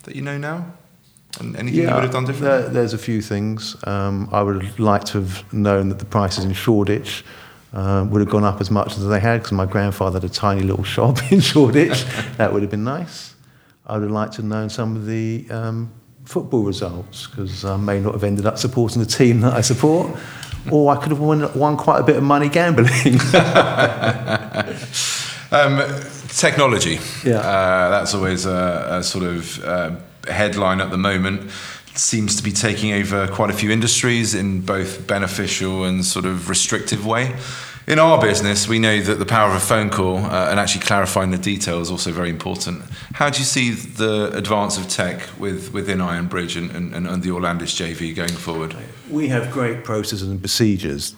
that 0.05 0.15
you 0.15 0.23
know 0.23 0.39
now? 0.39 0.73
And 1.39 1.55
anything 1.55 1.81
yeah, 1.81 1.89
you 1.89 1.95
would 1.95 2.03
have 2.03 2.11
done 2.11 2.25
differently? 2.25 2.61
There, 2.61 2.69
there's 2.69 2.93
a 2.93 2.97
few 2.97 3.21
things. 3.21 3.75
Um, 3.87 4.29
I 4.31 4.41
would 4.43 4.61
have 4.63 4.79
liked 4.79 5.07
to 5.07 5.19
have 5.21 5.53
known 5.53 5.89
that 5.89 5.99
the 5.99 6.05
prices 6.05 6.43
in 6.43 6.53
Shoreditch 6.53 7.23
uh, 7.73 8.05
would 8.09 8.19
have 8.19 8.29
gone 8.29 8.43
up 8.43 8.59
as 8.59 8.69
much 8.69 8.97
as 8.97 9.07
they 9.07 9.19
had 9.19 9.37
because 9.37 9.53
my 9.53 9.65
grandfather 9.65 10.19
had 10.19 10.29
a 10.29 10.33
tiny 10.33 10.61
little 10.61 10.83
shop 10.95 11.31
in 11.31 11.39
Shoreditch. 11.39 12.03
that 12.37 12.51
would 12.51 12.61
have 12.61 12.71
been 12.71 12.83
nice. 12.83 13.35
I 13.85 13.93
would 13.93 14.03
have 14.03 14.11
liked 14.11 14.33
to 14.33 14.41
have 14.41 14.49
known 14.49 14.69
some 14.69 14.95
of 14.95 15.05
the 15.05 15.47
um, 15.49 15.91
football 16.25 16.63
results 16.63 17.27
because 17.27 17.65
I 17.65 17.77
may 17.77 17.99
not 17.99 18.13
have 18.13 18.23
ended 18.23 18.45
up 18.45 18.57
supporting 18.57 19.01
the 19.01 19.07
team 19.07 19.41
that 19.41 19.53
I 19.53 19.61
support. 19.61 20.15
or 20.71 20.91
I 20.91 20.97
could 20.97 21.09
have 21.09 21.19
won, 21.19 21.51
won 21.57 21.75
quite 21.77 21.99
a 21.99 22.03
bit 22.03 22.17
of 22.17 22.23
money 22.23 22.47
gambling. 22.49 22.87
um, 25.51 25.81
technology. 26.27 26.99
Yeah. 27.25 27.39
Uh, 27.39 27.89
that's 27.89 28.13
always 28.13 28.45
a, 28.45 28.87
a 28.99 29.03
sort 29.03 29.25
of 29.25 29.63
uh, 29.63 29.95
headline 30.27 30.81
at 30.81 30.91
the 30.91 30.97
moment. 30.97 31.51
Seems 31.93 32.35
to 32.37 32.43
be 32.43 32.51
taking 32.51 32.93
over 32.93 33.27
quite 33.27 33.49
a 33.49 33.53
few 33.53 33.69
industries 33.69 34.33
in 34.33 34.61
both 34.61 35.07
beneficial 35.07 35.83
and 35.83 36.05
sort 36.05 36.25
of 36.25 36.49
restrictive 36.49 37.05
way. 37.05 37.35
In 37.87 37.99
our 37.99 38.21
business, 38.21 38.67
we 38.67 38.79
know 38.79 39.01
that 39.01 39.19
the 39.19 39.25
power 39.25 39.49
of 39.49 39.55
a 39.55 39.59
phone 39.59 39.89
call 39.89 40.19
uh, 40.19 40.49
and 40.49 40.59
actually 40.59 40.85
clarifying 40.85 41.31
the 41.31 41.37
detail 41.37 41.81
is 41.81 41.89
also 41.89 42.11
very 42.11 42.29
important. 42.29 42.83
How 43.13 43.29
do 43.29 43.39
you 43.39 43.45
see 43.45 43.71
the 43.71 44.31
advance 44.33 44.77
of 44.77 44.87
tech 44.87 45.27
with, 45.39 45.73
within 45.73 45.97
Ironbridge 45.97 46.55
and, 46.55 46.71
and, 46.71 47.07
and 47.07 47.23
the 47.23 47.29
Orlandis 47.29 47.75
JV 47.75 48.15
going 48.15 48.29
forward? 48.29 48.75
We 49.09 49.27
have 49.29 49.51
great 49.51 49.83
processes 49.83 50.29
and 50.29 50.39
procedures 50.39 51.15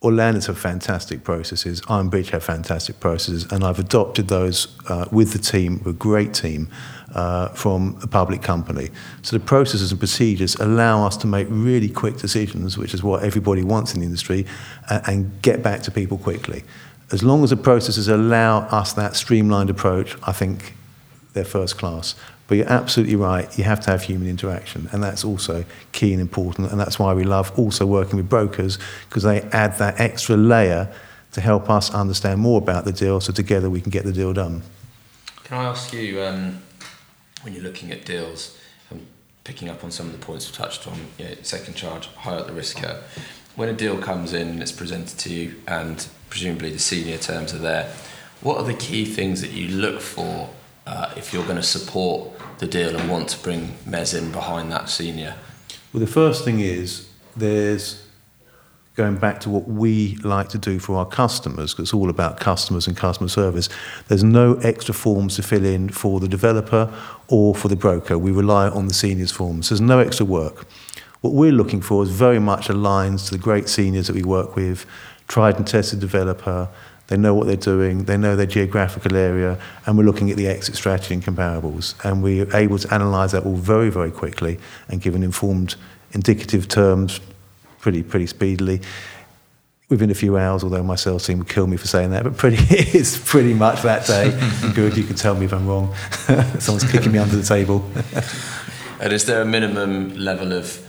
Orlandis 0.00 0.46
have 0.46 0.56
fantastic 0.56 1.24
processes. 1.24 1.82
Iron 1.88 2.08
Ironbridge 2.08 2.30
have 2.30 2.44
fantastic 2.44 3.00
processes, 3.00 3.50
and 3.50 3.64
I've 3.64 3.80
adopted 3.80 4.28
those 4.28 4.78
uh, 4.88 5.06
with 5.10 5.32
the 5.32 5.40
team, 5.40 5.82
a 5.84 5.92
great 5.92 6.34
team, 6.34 6.68
uh, 7.14 7.48
from 7.48 7.98
a 8.00 8.06
public 8.06 8.40
company. 8.40 8.90
So 9.22 9.36
the 9.36 9.44
processes 9.44 9.90
and 9.90 9.98
procedures 9.98 10.54
allow 10.56 11.04
us 11.04 11.16
to 11.18 11.26
make 11.26 11.48
really 11.50 11.88
quick 11.88 12.16
decisions, 12.16 12.78
which 12.78 12.94
is 12.94 13.02
what 13.02 13.24
everybody 13.24 13.64
wants 13.64 13.92
in 13.94 14.00
the 14.00 14.06
industry, 14.06 14.46
and, 14.88 15.02
and 15.08 15.42
get 15.42 15.64
back 15.64 15.82
to 15.82 15.90
people 15.90 16.16
quickly. 16.16 16.62
As 17.10 17.24
long 17.24 17.42
as 17.42 17.50
the 17.50 17.56
processes 17.56 18.06
allow 18.06 18.60
us 18.68 18.92
that 18.92 19.16
streamlined 19.16 19.70
approach, 19.70 20.16
I 20.24 20.32
think 20.32 20.74
they're 21.38 21.44
first 21.44 21.78
class. 21.78 22.14
But 22.48 22.56
you're 22.56 22.72
absolutely 22.72 23.16
right, 23.16 23.46
you 23.58 23.64
have 23.64 23.80
to 23.80 23.90
have 23.90 24.02
human 24.02 24.26
interaction, 24.26 24.88
and 24.90 25.02
that's 25.02 25.24
also 25.24 25.64
key 25.92 26.12
and 26.12 26.20
important. 26.20 26.70
And 26.70 26.80
that's 26.80 26.98
why 26.98 27.12
we 27.14 27.24
love 27.24 27.56
also 27.58 27.84
working 27.86 28.16
with 28.16 28.28
brokers, 28.28 28.78
because 29.08 29.22
they 29.22 29.42
add 29.52 29.76
that 29.78 30.00
extra 30.00 30.36
layer 30.36 30.90
to 31.32 31.40
help 31.42 31.68
us 31.68 31.92
understand 31.92 32.40
more 32.40 32.58
about 32.58 32.86
the 32.86 32.92
deal 32.92 33.20
so 33.20 33.32
together 33.32 33.68
we 33.68 33.82
can 33.82 33.90
get 33.90 34.04
the 34.04 34.12
deal 34.12 34.32
done. 34.32 34.62
Can 35.44 35.58
I 35.58 35.64
ask 35.64 35.92
you, 35.92 36.22
um, 36.22 36.62
when 37.42 37.52
you're 37.52 37.62
looking 37.62 37.92
at 37.92 38.06
deals, 38.06 38.58
and 38.90 39.06
picking 39.44 39.68
up 39.68 39.84
on 39.84 39.90
some 39.90 40.06
of 40.06 40.12
the 40.12 40.24
points 40.24 40.48
we've 40.48 40.56
touched 40.56 40.88
on, 40.88 40.98
you 41.18 41.26
know, 41.26 41.34
second 41.42 41.74
charge, 41.74 42.06
higher 42.14 42.38
up 42.38 42.46
the 42.46 42.54
risk 42.54 42.78
curve, 42.78 43.02
when 43.56 43.68
a 43.68 43.74
deal 43.74 43.98
comes 43.98 44.32
in 44.32 44.48
and 44.48 44.62
it's 44.62 44.72
presented 44.72 45.18
to 45.18 45.32
you, 45.32 45.54
and 45.66 46.08
presumably 46.30 46.70
the 46.70 46.78
senior 46.78 47.18
terms 47.18 47.52
are 47.52 47.58
there, 47.58 47.92
what 48.40 48.56
are 48.56 48.64
the 48.64 48.74
key 48.74 49.04
things 49.04 49.42
that 49.42 49.50
you 49.50 49.68
look 49.68 50.00
for 50.00 50.48
uh, 50.88 51.12
if 51.16 51.32
you're 51.32 51.44
going 51.44 51.56
to 51.56 51.62
support 51.62 52.30
the 52.58 52.66
deal 52.66 52.96
and 52.96 53.10
want 53.10 53.28
to 53.28 53.42
bring 53.42 53.74
Mez 53.86 54.18
in 54.18 54.32
behind 54.32 54.72
that 54.72 54.88
senior? 54.88 55.34
Well, 55.92 56.00
the 56.00 56.06
first 56.06 56.44
thing 56.44 56.60
is 56.60 57.08
there's 57.36 58.04
going 58.94 59.16
back 59.16 59.38
to 59.38 59.48
what 59.48 59.68
we 59.68 60.16
like 60.24 60.48
to 60.48 60.58
do 60.58 60.80
for 60.80 60.96
our 60.96 61.06
customers, 61.06 61.72
because 61.72 61.84
it's 61.84 61.94
all 61.94 62.10
about 62.10 62.40
customers 62.40 62.88
and 62.88 62.96
customer 62.96 63.28
service. 63.28 63.68
There's 64.08 64.24
no 64.24 64.54
extra 64.56 64.92
forms 64.92 65.36
to 65.36 65.42
fill 65.42 65.64
in 65.64 65.90
for 65.90 66.18
the 66.18 66.26
developer 66.26 66.92
or 67.28 67.54
for 67.54 67.68
the 67.68 67.76
broker. 67.76 68.18
We 68.18 68.32
rely 68.32 68.68
on 68.68 68.88
the 68.88 68.94
seniors 68.94 69.30
forms. 69.30 69.68
There's 69.68 69.80
no 69.80 70.00
extra 70.00 70.26
work. 70.26 70.66
What 71.20 71.34
we're 71.34 71.52
looking 71.52 71.80
for 71.80 72.02
is 72.02 72.10
very 72.10 72.40
much 72.40 72.68
aligns 72.68 73.26
to 73.26 73.32
the 73.36 73.42
great 73.42 73.68
seniors 73.68 74.08
that 74.08 74.16
we 74.16 74.24
work 74.24 74.56
with, 74.56 74.84
tried 75.28 75.56
and 75.56 75.66
tested 75.66 76.00
developer, 76.00 76.68
they 77.08 77.16
know 77.16 77.34
what 77.34 77.46
they're 77.46 77.56
doing, 77.56 78.04
they 78.04 78.16
know 78.16 78.36
their 78.36 78.46
geographical 78.46 79.16
area, 79.16 79.58
and 79.86 79.96
we're 79.96 80.04
looking 80.04 80.30
at 80.30 80.36
the 80.36 80.46
exit 80.46 80.76
strategy 80.76 81.14
and 81.14 81.24
comparables. 81.24 81.94
And 82.04 82.22
we're 82.22 82.54
able 82.54 82.78
to 82.78 82.94
analyse 82.94 83.32
that 83.32 83.44
all 83.44 83.56
very, 83.56 83.90
very 83.90 84.10
quickly 84.10 84.58
and 84.88 85.00
give 85.00 85.14
an 85.14 85.22
informed, 85.22 85.74
indicative 86.12 86.68
terms 86.68 87.20
pretty, 87.80 88.02
pretty 88.02 88.26
speedily. 88.26 88.82
Within 89.88 90.10
a 90.10 90.14
few 90.14 90.36
hours, 90.36 90.62
although 90.62 90.82
my 90.82 90.96
sales 90.96 91.26
team 91.26 91.38
would 91.38 91.48
kill 91.48 91.66
me 91.66 91.78
for 91.78 91.86
saying 91.86 92.10
that, 92.10 92.24
but 92.24 92.36
pretty, 92.36 92.58
it's 92.68 93.16
pretty 93.16 93.54
much 93.54 93.80
that 93.82 94.06
day. 94.06 94.38
Good, 94.74 94.98
you 94.98 95.04
can 95.04 95.16
tell 95.16 95.34
me 95.34 95.46
if 95.46 95.54
I'm 95.54 95.66
wrong. 95.66 95.94
Someone's 96.58 96.90
kicking 96.90 97.12
me 97.12 97.18
under 97.18 97.36
the 97.36 97.42
table. 97.42 97.90
and 99.00 99.14
is 99.14 99.24
there 99.24 99.40
a 99.40 99.46
minimum 99.46 100.14
level 100.14 100.52
of 100.52 100.86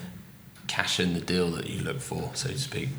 cash 0.67 0.99
in 0.99 1.13
the 1.13 1.21
deal 1.21 1.49
that 1.51 1.69
you 1.69 1.81
look 1.81 2.01
for, 2.01 2.31
so 2.33 2.49
to 2.49 2.59
speak? 2.59 2.89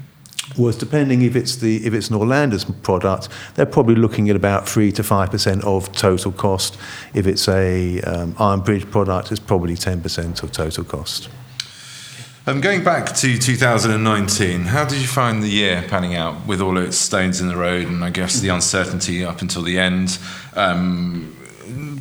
Was 0.57 0.77
depending 0.77 1.23
if 1.23 1.37
it's 1.37 1.57
the 1.57 1.87
if 1.87 1.95
it's 1.95 2.09
an 2.11 2.17
Orlandis 2.17 2.65
product, 2.83 3.29
they're 3.55 3.67
probably 3.67 3.95
looking 3.95 4.31
at 4.31 4.37
about 4.37 4.69
three 4.69 4.93
to 4.93 5.03
five 5.03 5.31
percent 5.31 5.65
of 5.65 5.93
total 5.93 6.33
cost. 6.33 6.77
If 7.15 7.27
it's 7.27 7.49
a 7.49 8.01
um, 8.03 8.35
Ironbridge 8.35 8.91
product, 8.91 9.31
it's 9.31 9.41
probably 9.41 9.77
ten 9.77 10.01
percent 10.01 10.43
of 10.43 10.53
total 10.53 10.85
cost. 10.85 11.29
Um, 12.47 12.63
going 12.63 12.83
back 12.83 13.15
to 13.17 13.39
2019, 13.39 14.63
how 14.63 14.85
did 14.87 14.99
you 14.99 15.07
find 15.07 15.43
the 15.43 15.49
year 15.49 15.85
panning 15.89 16.17
out 16.17 16.47
with 16.47 16.63
all 16.63 16.79
its 16.79 16.97
stones 16.97 17.41
in 17.41 17.49
the 17.49 17.57
road 17.57 17.87
and 17.87 18.03
I 18.03 18.09
guess 18.09 18.41
the 18.41 18.49
uncertainty 18.49 19.23
up 19.25 19.43
until 19.43 19.63
the 19.63 19.79
end? 19.79 20.19
Um, 20.55 21.37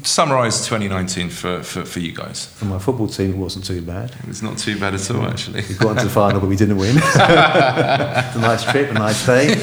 summarise 0.03 0.65
2019 0.65 1.29
for, 1.29 1.63
for, 1.63 1.85
for 1.85 1.99
you 1.99 2.11
guys. 2.13 2.45
For 2.45 2.65
my 2.65 2.79
football 2.79 3.07
team, 3.07 3.33
it 3.33 3.37
wasn't 3.37 3.65
too 3.65 3.81
bad. 3.81 4.15
It's 4.27 4.41
not 4.41 4.57
too 4.57 4.79
bad 4.79 4.93
at 4.93 5.11
all, 5.11 5.23
actually. 5.23 5.63
We 5.67 5.75
got 5.75 5.91
into 5.91 6.05
the 6.05 6.09
final, 6.09 6.39
but 6.39 6.47
we 6.47 6.55
didn't 6.55 6.77
win. 6.77 6.97
it's 6.97 7.15
a 7.15 8.39
nice 8.39 8.69
trip, 8.69 8.91
a 8.91 8.93
nice 8.93 9.25
day. 9.25 9.55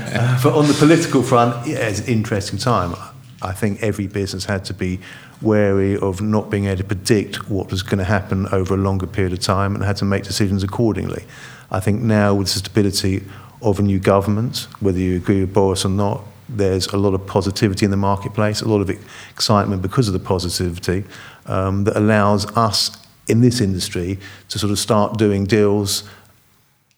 Uh, 0.20 0.38
but 0.42 0.54
on 0.54 0.66
the 0.66 0.74
political 0.74 1.22
front, 1.22 1.66
yeah, 1.66 1.76
it's 1.88 2.00
an 2.00 2.06
interesting 2.06 2.58
time. 2.58 2.94
I 3.42 3.52
think 3.52 3.82
every 3.82 4.06
business 4.06 4.44
had 4.44 4.64
to 4.66 4.74
be 4.74 4.98
wary 5.40 5.96
of 5.96 6.20
not 6.20 6.50
being 6.50 6.66
able 6.66 6.78
to 6.78 6.84
predict 6.84 7.48
what 7.48 7.70
was 7.70 7.82
going 7.82 7.98
to 7.98 8.04
happen 8.04 8.46
over 8.52 8.74
a 8.74 8.76
longer 8.76 9.06
period 9.06 9.32
of 9.32 9.40
time 9.40 9.74
and 9.74 9.84
had 9.84 9.96
to 9.96 10.04
make 10.04 10.24
decisions 10.24 10.62
accordingly. 10.62 11.24
I 11.70 11.80
think 11.80 12.02
now, 12.02 12.34
with 12.34 12.52
the 12.52 12.58
stability 12.58 13.24
of 13.62 13.78
a 13.78 13.82
new 13.82 13.98
government, 13.98 14.66
whether 14.80 14.98
you 14.98 15.16
agree 15.16 15.40
with 15.40 15.54
Boris 15.54 15.84
or 15.84 15.90
not, 15.90 16.22
there's 16.56 16.86
a 16.88 16.96
lot 16.96 17.14
of 17.14 17.26
positivity 17.26 17.84
in 17.84 17.90
the 17.90 17.96
marketplace, 17.96 18.60
a 18.60 18.68
lot 18.68 18.80
of 18.80 18.90
excitement 19.30 19.82
because 19.82 20.08
of 20.08 20.14
the 20.14 20.20
positivity 20.20 21.04
um, 21.46 21.84
that 21.84 21.96
allows 21.96 22.46
us 22.56 22.96
in 23.28 23.40
this 23.40 23.60
industry 23.60 24.18
to 24.48 24.58
sort 24.58 24.72
of 24.72 24.78
start 24.78 25.16
doing 25.16 25.44
deals 25.44 26.08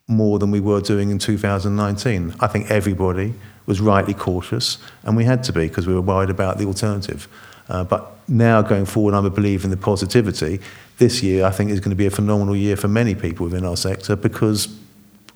more 0.08 0.38
than 0.38 0.50
we 0.50 0.60
were 0.60 0.80
doing 0.80 1.10
in 1.10 1.18
2019. 1.18 2.34
I 2.40 2.46
think 2.46 2.70
everybody 2.70 3.34
was 3.66 3.80
rightly 3.80 4.14
cautious, 4.14 4.78
and 5.04 5.16
we 5.16 5.24
had 5.24 5.44
to 5.44 5.52
be 5.52 5.68
because 5.68 5.86
we 5.86 5.94
were 5.94 6.00
worried 6.00 6.30
about 6.30 6.58
the 6.58 6.64
alternative. 6.64 7.28
Uh, 7.68 7.84
but 7.84 8.18
now 8.28 8.60
going 8.62 8.84
forward, 8.84 9.14
I'm 9.14 9.24
a 9.24 9.30
believer 9.30 9.64
in 9.64 9.70
the 9.70 9.76
positivity. 9.76 10.60
This 10.98 11.22
year, 11.22 11.44
I 11.44 11.50
think, 11.50 11.70
is 11.70 11.80
going 11.80 11.90
to 11.90 11.96
be 11.96 12.06
a 12.06 12.10
phenomenal 12.10 12.56
year 12.56 12.76
for 12.76 12.88
many 12.88 13.14
people 13.14 13.44
within 13.44 13.64
our 13.64 13.76
sector 13.76 14.16
because 14.16 14.68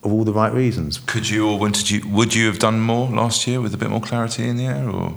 of 0.06 0.12
all 0.12 0.24
the 0.24 0.32
right 0.32 0.52
reasons. 0.52 0.98
Could 0.98 1.28
you 1.28 1.48
or 1.48 1.58
wanted 1.58 1.90
you 1.90 2.08
would 2.08 2.34
you 2.34 2.46
have 2.46 2.58
done 2.58 2.80
more 2.80 3.08
last 3.08 3.46
year 3.46 3.60
with 3.60 3.74
a 3.74 3.76
bit 3.76 3.90
more 3.90 4.00
clarity 4.00 4.48
in 4.48 4.56
the 4.56 4.66
air, 4.66 4.88
or 4.88 5.14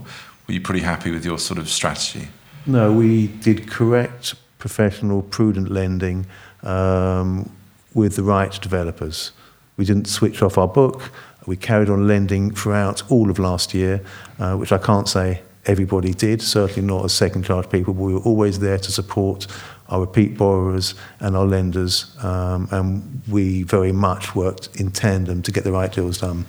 were 0.47 0.53
you 0.53 0.61
pretty 0.61 0.81
happy 0.81 1.11
with 1.11 1.23
your 1.23 1.37
sort 1.37 1.59
of 1.59 1.69
strategy? 1.69 2.27
No, 2.65 2.91
we 2.91 3.27
did 3.27 3.69
correct, 3.69 4.35
professional, 4.57 5.21
prudent 5.21 5.71
lending 5.71 6.25
um, 6.63 7.49
with 7.93 8.15
the 8.15 8.23
right 8.23 8.51
developers. 8.61 9.31
We 9.77 9.85
didn't 9.85 10.07
switch 10.07 10.41
off 10.41 10.57
our 10.57 10.67
book. 10.67 11.11
We 11.45 11.55
carried 11.55 11.89
on 11.89 12.07
lending 12.07 12.51
throughout 12.51 13.09
all 13.09 13.29
of 13.29 13.39
last 13.39 13.73
year, 13.73 14.01
uh, 14.39 14.55
which 14.57 14.71
I 14.71 14.77
can't 14.77 15.07
say 15.07 15.41
everybody 15.65 16.13
did, 16.13 16.41
certainly 16.41 16.81
not 16.81 17.05
as 17.05 17.13
second 17.13 17.43
charge 17.43 17.69
people, 17.69 17.93
but 17.93 18.03
we 18.03 18.13
were 18.13 18.19
always 18.21 18.59
there 18.59 18.77
to 18.77 18.91
support 18.91 19.47
our 19.89 20.01
repeat 20.01 20.37
borrowers 20.37 20.95
and 21.19 21.35
our 21.35 21.45
lenders, 21.45 22.15
um, 22.23 22.67
and 22.71 23.21
we 23.27 23.63
very 23.63 23.91
much 23.91 24.35
worked 24.35 24.69
in 24.79 24.91
tandem 24.91 25.41
to 25.41 25.51
get 25.51 25.63
the 25.63 25.71
right 25.71 25.91
deals 25.91 26.19
done. 26.19 26.45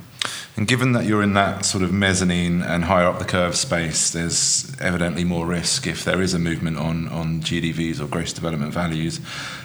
And 0.56 0.68
given 0.68 0.92
that 0.92 1.06
you're 1.06 1.22
in 1.22 1.32
that 1.34 1.64
sort 1.64 1.82
of 1.82 1.92
mezzanine 1.92 2.62
and 2.62 2.84
higher 2.84 3.06
up 3.06 3.18
the 3.18 3.24
curve 3.24 3.56
space, 3.56 4.10
there's 4.10 4.78
evidently 4.80 5.24
more 5.24 5.46
risk 5.46 5.86
if 5.86 6.04
there 6.04 6.20
is 6.20 6.34
a 6.34 6.38
movement 6.38 6.76
on, 6.76 7.08
on 7.08 7.40
GDVs 7.40 8.00
or 8.00 8.06
gross 8.06 8.32
development 8.32 8.74
values. 8.74 9.20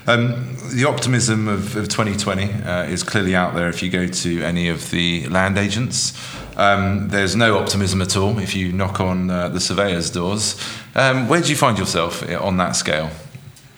Um, 0.07 0.55
the 0.73 0.85
optimism 0.87 1.49
of, 1.49 1.75
of 1.75 1.89
2020 1.89 2.43
uh, 2.63 2.83
is 2.83 3.03
clearly 3.03 3.35
out 3.35 3.55
there 3.55 3.67
if 3.67 3.83
you 3.83 3.89
go 3.89 4.07
to 4.07 4.41
any 4.43 4.69
of 4.69 4.91
the 4.91 5.27
land 5.27 5.57
agents. 5.57 6.13
Um, 6.55 7.09
there's 7.09 7.35
no 7.35 7.57
optimism 7.57 8.01
at 8.01 8.15
all 8.15 8.39
if 8.39 8.55
you 8.55 8.71
knock 8.71 9.01
on 9.01 9.29
uh, 9.29 9.49
the 9.49 9.59
surveyor's 9.59 10.09
doors. 10.09 10.55
Um, 10.95 11.27
where 11.27 11.41
do 11.41 11.49
you 11.49 11.57
find 11.57 11.77
yourself 11.77 12.23
on 12.39 12.55
that 12.57 12.77
scale? 12.77 13.11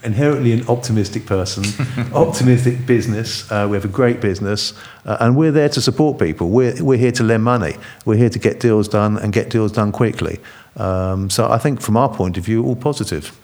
Inherently 0.04 0.52
an 0.52 0.68
optimistic 0.68 1.26
person, 1.26 1.64
optimistic 2.14 2.86
business. 2.86 3.50
Uh, 3.52 3.68
we 3.70 3.76
have 3.76 3.86
a 3.86 3.90
great 3.90 4.22
business, 4.22 4.74
uh, 5.06 5.18
and 5.20 5.36
we're 5.36 5.52
there 5.52 5.70
to 5.70 5.82
support 5.82 6.20
people. 6.20 6.50
We're, 6.50 6.84
we're 6.84 6.98
here 6.98 7.12
to 7.14 7.24
lend 7.24 7.44
money. 7.44 7.76
We're 8.06 8.18
here 8.18 8.30
to 8.30 8.40
get 8.40 8.60
deals 8.60 8.88
done 8.88 9.18
and 9.18 9.34
get 9.34 9.50
deals 9.50 9.72
done 9.72 9.92
quickly. 9.92 10.40
Um, 10.76 11.30
so 11.30 11.50
I 11.50 11.58
think 11.58 11.82
from 11.82 11.98
our 11.98 12.10
point 12.10 12.38
of 12.38 12.44
view, 12.44 12.64
all 12.64 12.76
positive. 12.76 13.38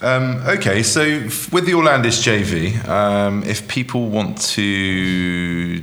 Um, 0.00 0.42
okay, 0.46 0.82
so 0.82 1.04
with 1.04 1.66
the 1.66 1.72
Orlandis 1.72 2.20
JV, 2.22 2.86
um, 2.88 3.42
if 3.44 3.68
people 3.68 4.08
want 4.08 4.40
to 4.40 5.82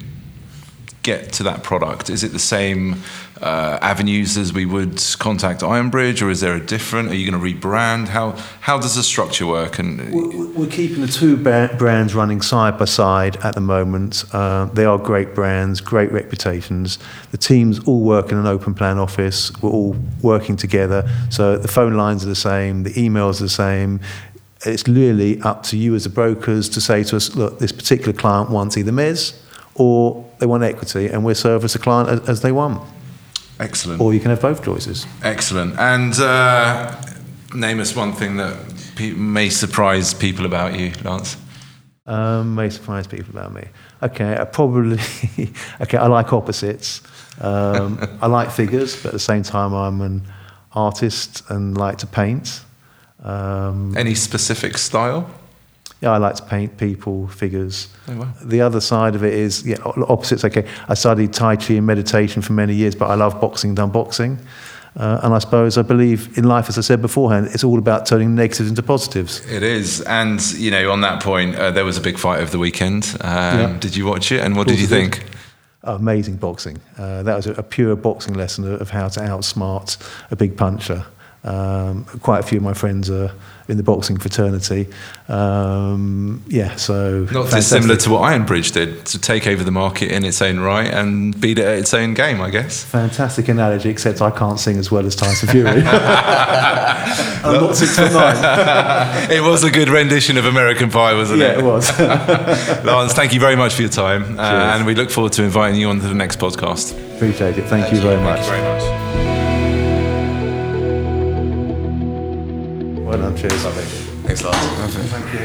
get 1.04 1.34
to 1.34 1.44
that 1.44 1.64
product? 1.64 2.10
Is 2.10 2.24
it 2.24 2.32
the 2.32 2.40
same 2.40 3.02
uh, 3.42 3.80
avenues 3.82 4.38
as 4.38 4.54
we 4.54 4.66
would 4.66 5.02
contact 5.18 5.62
Ironbridge, 5.62 6.22
or 6.22 6.30
is 6.30 6.42
there 6.42 6.56
a 6.56 6.60
different? 6.60 7.10
Are 7.10 7.16
you 7.16 7.30
going 7.30 7.42
to 7.42 7.60
rebrand? 7.60 8.08
How 8.08 8.32
how 8.62 8.78
does 8.78 8.96
the 8.96 9.04
structure 9.04 9.48
work? 9.48 9.80
And 9.80 10.14
we're 10.56 10.68
keeping 10.68 11.02
the 11.02 11.08
two 11.08 11.38
brands 11.38 12.14
running 12.14 12.42
side 12.42 12.78
by 12.78 12.86
side 12.86 13.38
at 13.38 13.56
the 13.56 13.62
moment. 13.62 14.24
Uh, 14.32 14.66
they 14.66 14.86
are 14.86 14.98
great 14.98 15.34
brands, 15.34 15.82
great 15.82 16.12
reputations. 16.12 17.00
The 17.32 17.38
teams 17.38 17.80
all 17.88 18.02
work 18.02 18.32
in 18.32 18.38
an 18.38 18.46
open 18.46 18.76
plan 18.76 19.00
office. 19.00 19.52
We're 19.62 19.72
all 19.72 19.96
working 20.22 20.56
together, 20.56 21.10
so 21.30 21.58
the 21.58 21.68
phone 21.68 21.96
lines 21.96 22.24
are 22.24 22.30
the 22.30 22.36
same, 22.36 22.84
the 22.84 22.94
emails 22.94 23.40
are 23.40 23.46
the 23.46 23.50
same. 23.50 24.02
It's 24.64 24.88
really 24.88 25.42
up 25.42 25.64
to 25.64 25.78
you 25.78 25.96
as 25.96 26.04
the 26.04 26.12
brokers 26.12 26.70
to 26.70 26.82
say 26.82 27.04
to 27.06 27.16
us, 27.16 27.36
look, 27.36 27.58
this 27.58 27.72
particular 27.72 28.14
client 28.14 28.52
wants 28.52 28.78
either 28.78 28.92
Mez 28.92 29.36
or 29.74 30.30
they 30.38 30.46
want 30.46 30.64
equity, 30.64 31.08
and 31.08 31.24
we 31.24 31.34
service 31.34 31.74
the 31.74 31.80
client 31.80 32.10
as, 32.10 32.30
as, 32.30 32.42
they 32.42 32.52
want. 32.52 32.82
Excellent. 33.62 34.02
Or 34.02 34.12
you 34.14 34.20
can 34.20 34.32
have 34.32 34.42
both 34.42 34.64
choices. 34.64 35.06
Excellent. 35.24 35.78
And 35.78 36.20
uh, 36.20 37.00
name 37.54 37.80
us 37.80 37.96
one 37.96 38.12
thing 38.14 38.38
that 38.38 38.58
pe- 38.96 39.14
may 39.14 39.50
surprise 39.50 40.14
people 40.16 40.46
about 40.46 40.78
you, 40.78 40.92
Lance. 41.04 41.38
Um, 42.08 42.56
may 42.56 42.70
surprise 42.70 43.06
people 43.06 43.30
about 43.30 43.54
me. 43.54 43.64
Okay, 44.02 44.36
I 44.36 44.46
probably. 44.46 45.00
okay, 45.82 45.98
I 45.98 46.08
like 46.08 46.34
opposites. 46.34 47.02
Um, 47.40 48.00
I 48.22 48.28
like 48.28 48.50
figures, 48.52 48.96
but 48.96 49.10
at 49.10 49.14
the 49.14 49.20
same 49.20 49.44
time, 49.44 49.74
I'm 49.74 50.02
an 50.02 50.24
artist 50.74 51.44
and 51.50 51.78
like 51.78 52.00
to 52.00 52.08
paint. 52.08 52.62
Um, 53.24 53.96
Any 53.96 54.16
specific 54.16 54.78
style? 54.80 55.30
Yeah, 56.02 56.12
I 56.12 56.18
like 56.18 56.36
to 56.36 56.44
paint 56.44 56.78
people, 56.78 57.28
figures. 57.28 57.88
Oh, 58.08 58.18
wow. 58.18 58.34
The 58.44 58.62
other 58.62 58.82
side 58.82 59.14
of 59.14 59.24
it 59.24 59.34
is, 59.34 59.66
yeah, 59.66 59.78
opposites. 59.86 60.44
Okay, 60.44 60.68
I 60.90 60.96
studied 60.96 61.32
Tai 61.32 61.58
Chi 61.58 61.76
and 61.76 61.86
meditation 61.86 62.42
for 62.42 62.54
many 62.54 62.74
years, 62.74 62.96
but 62.96 63.10
I 63.10 63.16
love 63.16 63.40
boxing, 63.40 63.76
done 63.76 63.92
boxing. 63.92 64.40
Uh, 64.98 65.22
and 65.24 65.34
I 65.34 65.40
suppose 65.40 65.78
I 65.78 65.84
believe 65.84 66.38
in 66.38 66.44
life, 66.44 66.68
as 66.68 66.78
I 66.78 66.82
said 66.82 67.02
beforehand, 67.02 67.50
it's 67.54 67.64
all 67.64 67.78
about 67.78 68.06
turning 68.06 68.36
negatives 68.36 68.68
into 68.68 68.84
positives. 68.84 69.40
It 69.50 69.64
is. 69.64 70.02
And, 70.02 70.42
you 70.54 70.70
know, 70.70 70.92
on 70.92 71.02
that 71.02 71.24
point, 71.24 71.56
uh, 71.56 71.72
there 71.72 71.86
was 71.86 71.98
a 71.98 72.02
big 72.02 72.18
fight 72.18 72.40
over 72.42 72.52
the 72.52 72.60
weekend. 72.60 73.16
Um, 73.22 73.60
yeah. 73.60 73.78
Did 73.80 73.96
you 73.96 74.06
watch 74.06 74.32
it? 74.32 74.42
And 74.42 74.58
what 74.58 74.68
did 74.68 74.80
you 74.80 74.88
think? 74.88 75.24
Oh, 75.84 75.96
amazing 75.96 76.36
boxing. 76.36 76.80
Uh, 76.98 77.24
that 77.24 77.36
was 77.36 77.48
a, 77.48 77.54
a, 77.54 77.64
pure 77.64 77.96
boxing 77.96 78.36
lesson 78.36 78.72
of 78.72 78.90
how 78.90 79.08
to 79.08 79.20
outsmart 79.22 79.98
a 80.30 80.36
big 80.36 80.56
puncher. 80.56 81.06
Um, 81.44 82.06
quite 82.22 82.40
a 82.40 82.44
few 82.44 82.60
of 82.60 82.64
my 82.64 82.74
friends 82.74 83.10
are 83.10 83.32
in 83.68 83.78
the 83.78 83.84
boxing 83.84 84.18
fraternity. 84.18 84.88
Um, 85.28 86.44
yeah, 86.48 86.76
so 86.76 87.22
not 87.22 87.50
fantastic. 87.50 87.58
dissimilar 87.58 87.96
to 87.98 88.10
what 88.12 88.22
Ironbridge 88.22 88.74
did 88.74 89.06
to 89.08 89.20
take 89.20 89.48
over 89.48 89.64
the 89.64 89.72
market 89.72 90.12
in 90.12 90.24
its 90.24 90.42
own 90.42 90.60
right 90.60 90.94
and 90.94 91.40
beat 91.40 91.58
it 91.58 91.66
at 91.66 91.80
its 91.80 91.94
own 91.94 92.14
game, 92.14 92.42
I 92.42 92.50
guess. 92.50 92.84
Fantastic 92.84 93.48
analogy, 93.48 93.90
except 93.90 94.22
I 94.22 94.30
can't 94.30 94.60
sing 94.60 94.78
as 94.78 94.92
well 94.92 95.06
as 95.06 95.16
Tyson 95.16 95.50
Fury. 95.50 95.82
I'm 95.84 97.62
not 97.62 97.76
six 97.76 97.96
foot 97.96 98.12
nine. 98.12 99.32
it 99.32 99.42
was 99.42 99.64
a 99.64 99.72
good 99.72 99.90
rendition 99.90 100.38
of 100.38 100.46
American 100.46 100.92
Pie, 100.92 101.16
wasn't 101.16 101.40
yeah, 101.40 101.54
it? 101.54 101.58
Yeah, 101.58 101.60
it 101.60 101.64
was. 101.64 102.00
Lance, 102.86 103.14
thank 103.14 103.34
you 103.34 103.40
very 103.40 103.56
much 103.56 103.74
for 103.74 103.82
your 103.82 103.92
time, 103.92 104.38
uh, 104.38 104.76
and 104.76 104.86
we 104.86 104.94
look 104.94 105.10
forward 105.10 105.34
to 105.34 105.44
inviting 105.44 105.80
you 105.80 105.90
on 105.90 106.00
to 106.02 106.08
the 106.08 106.14
next 106.14 106.40
podcast. 106.40 106.92
Appreciate 107.16 107.58
it. 107.58 107.68
Thank, 107.68 107.86
thank 107.86 107.94
you, 107.94 108.02
very 108.02 108.22
much. 108.22 108.42
Thank 108.42 108.46
you 108.46 108.82
very 108.82 109.24
much. 109.26 109.31
Well 113.12 113.20
done, 113.20 113.36
cheers. 113.36 113.66
Lovely. 113.66 113.84
Thanks, 114.24 114.42
Lance. 114.42 114.56
Thank 115.12 115.34
you. 115.34 115.40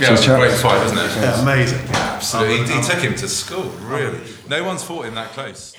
Yeah, 0.00 0.08
it 0.08 0.12
was 0.12 0.26
a 0.26 0.38
great 0.38 0.52
fight, 0.52 0.78
wasn't 0.78 1.00
it? 1.00 1.20
Yeah, 1.20 1.42
amazing. 1.42 1.86
Yeah, 1.88 2.14
absolutely. 2.14 2.66
He, 2.66 2.80
he 2.80 2.82
took 2.82 2.98
him 2.98 3.14
to 3.16 3.28
school, 3.28 3.68
really. 3.82 4.20
No 4.48 4.64
one's 4.64 4.82
fought 4.82 5.04
him 5.04 5.14
that 5.14 5.28
close. 5.32 5.74